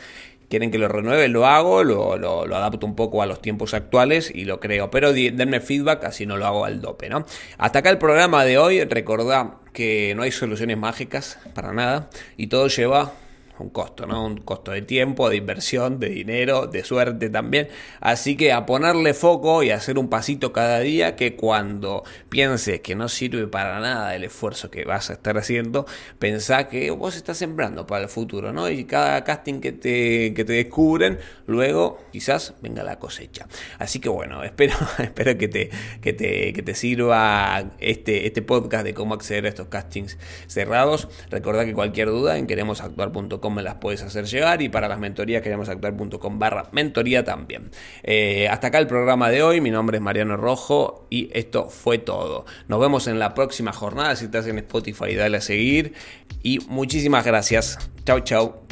quieren 0.48 0.70
que 0.70 0.78
lo 0.78 0.86
renueve, 0.86 1.26
lo 1.26 1.46
hago, 1.46 1.82
lo, 1.82 2.12
adapto 2.54 2.86
un 2.86 2.94
poco 2.94 3.22
a 3.22 3.26
los 3.26 3.42
tiempos 3.42 3.74
actuales 3.74 4.30
y 4.32 4.44
lo 4.44 4.60
creo. 4.60 4.88
Pero 4.92 5.12
denme 5.12 5.58
feedback, 5.58 6.04
así 6.04 6.26
no 6.26 6.36
lo 6.36 6.46
hago 6.46 6.64
al 6.64 6.80
dope, 6.80 7.08
¿no? 7.08 7.26
Hasta 7.58 7.80
acá 7.80 7.90
el 7.90 7.98
programa 7.98 8.44
de 8.44 8.56
hoy. 8.56 8.84
Recordad 8.84 9.54
que 9.72 10.14
no 10.14 10.22
hay 10.22 10.30
soluciones 10.30 10.78
mágicas 10.78 11.40
para 11.52 11.72
nada 11.72 12.08
y 12.36 12.46
todo 12.46 12.68
lleva 12.68 13.14
un 13.58 13.70
costo, 13.70 14.06
¿no? 14.06 14.24
Un 14.24 14.38
costo 14.38 14.72
de 14.72 14.82
tiempo, 14.82 15.28
de 15.30 15.36
inversión, 15.36 15.98
de 15.98 16.08
dinero, 16.08 16.66
de 16.66 16.84
suerte 16.84 17.30
también. 17.30 17.68
Así 18.00 18.36
que 18.36 18.52
a 18.52 18.66
ponerle 18.66 19.14
foco 19.14 19.62
y 19.62 19.70
hacer 19.70 19.98
un 19.98 20.08
pasito 20.08 20.52
cada 20.52 20.80
día 20.80 21.16
que 21.16 21.36
cuando 21.36 22.04
pienses 22.28 22.80
que 22.80 22.94
no 22.94 23.08
sirve 23.08 23.46
para 23.46 23.80
nada 23.80 24.14
el 24.14 24.24
esfuerzo 24.24 24.70
que 24.70 24.84
vas 24.84 25.10
a 25.10 25.14
estar 25.14 25.38
haciendo, 25.38 25.86
pensá 26.18 26.68
que 26.68 26.90
vos 26.90 27.16
estás 27.16 27.38
sembrando 27.38 27.86
para 27.86 28.04
el 28.04 28.08
futuro, 28.08 28.52
¿no? 28.52 28.68
Y 28.70 28.84
cada 28.84 29.24
casting 29.24 29.60
que 29.60 29.72
te, 29.72 30.34
que 30.34 30.44
te 30.44 30.52
descubren, 30.52 31.18
luego 31.46 31.98
quizás 32.12 32.54
venga 32.60 32.82
la 32.82 32.98
cosecha. 32.98 33.46
Así 33.78 34.00
que 34.00 34.08
bueno, 34.08 34.44
espero, 34.44 34.74
espero 34.98 35.38
que 35.38 35.48
te, 35.48 35.70
que 36.00 36.12
te, 36.12 36.52
que 36.52 36.62
te 36.62 36.74
sirva 36.74 37.72
este, 37.78 38.26
este 38.26 38.42
podcast 38.42 38.84
de 38.84 38.94
cómo 38.94 39.14
acceder 39.14 39.46
a 39.46 39.48
estos 39.48 39.68
castings 39.68 40.18
cerrados. 40.46 41.08
Recordá 41.30 41.64
que 41.64 41.72
cualquier 41.72 42.08
duda 42.08 42.36
en 42.38 42.46
queremosactuar.com 42.46 43.45
me 43.50 43.62
las 43.62 43.76
puedes 43.76 44.02
hacer 44.02 44.26
llegar 44.26 44.62
y 44.62 44.68
para 44.68 44.88
las 44.88 44.98
mentorías 44.98 45.42
queremos 45.42 45.68
actuar.com 45.68 46.38
barra 46.38 46.68
mentoría 46.72 47.24
también. 47.24 47.70
Eh, 48.02 48.48
hasta 48.48 48.68
acá 48.68 48.78
el 48.78 48.86
programa 48.86 49.30
de 49.30 49.42
hoy, 49.42 49.60
mi 49.60 49.70
nombre 49.70 49.98
es 49.98 50.02
Mariano 50.02 50.36
Rojo 50.36 51.06
y 51.10 51.30
esto 51.32 51.68
fue 51.68 51.98
todo. 51.98 52.46
Nos 52.68 52.80
vemos 52.80 53.06
en 53.06 53.18
la 53.18 53.34
próxima 53.34 53.72
jornada, 53.72 54.16
si 54.16 54.26
estás 54.26 54.46
en 54.46 54.58
Spotify 54.58 55.14
dale 55.14 55.38
a 55.38 55.40
seguir 55.40 55.94
y 56.42 56.60
muchísimas 56.68 57.24
gracias. 57.24 57.78
Chau 58.04 58.20
chau. 58.20 58.65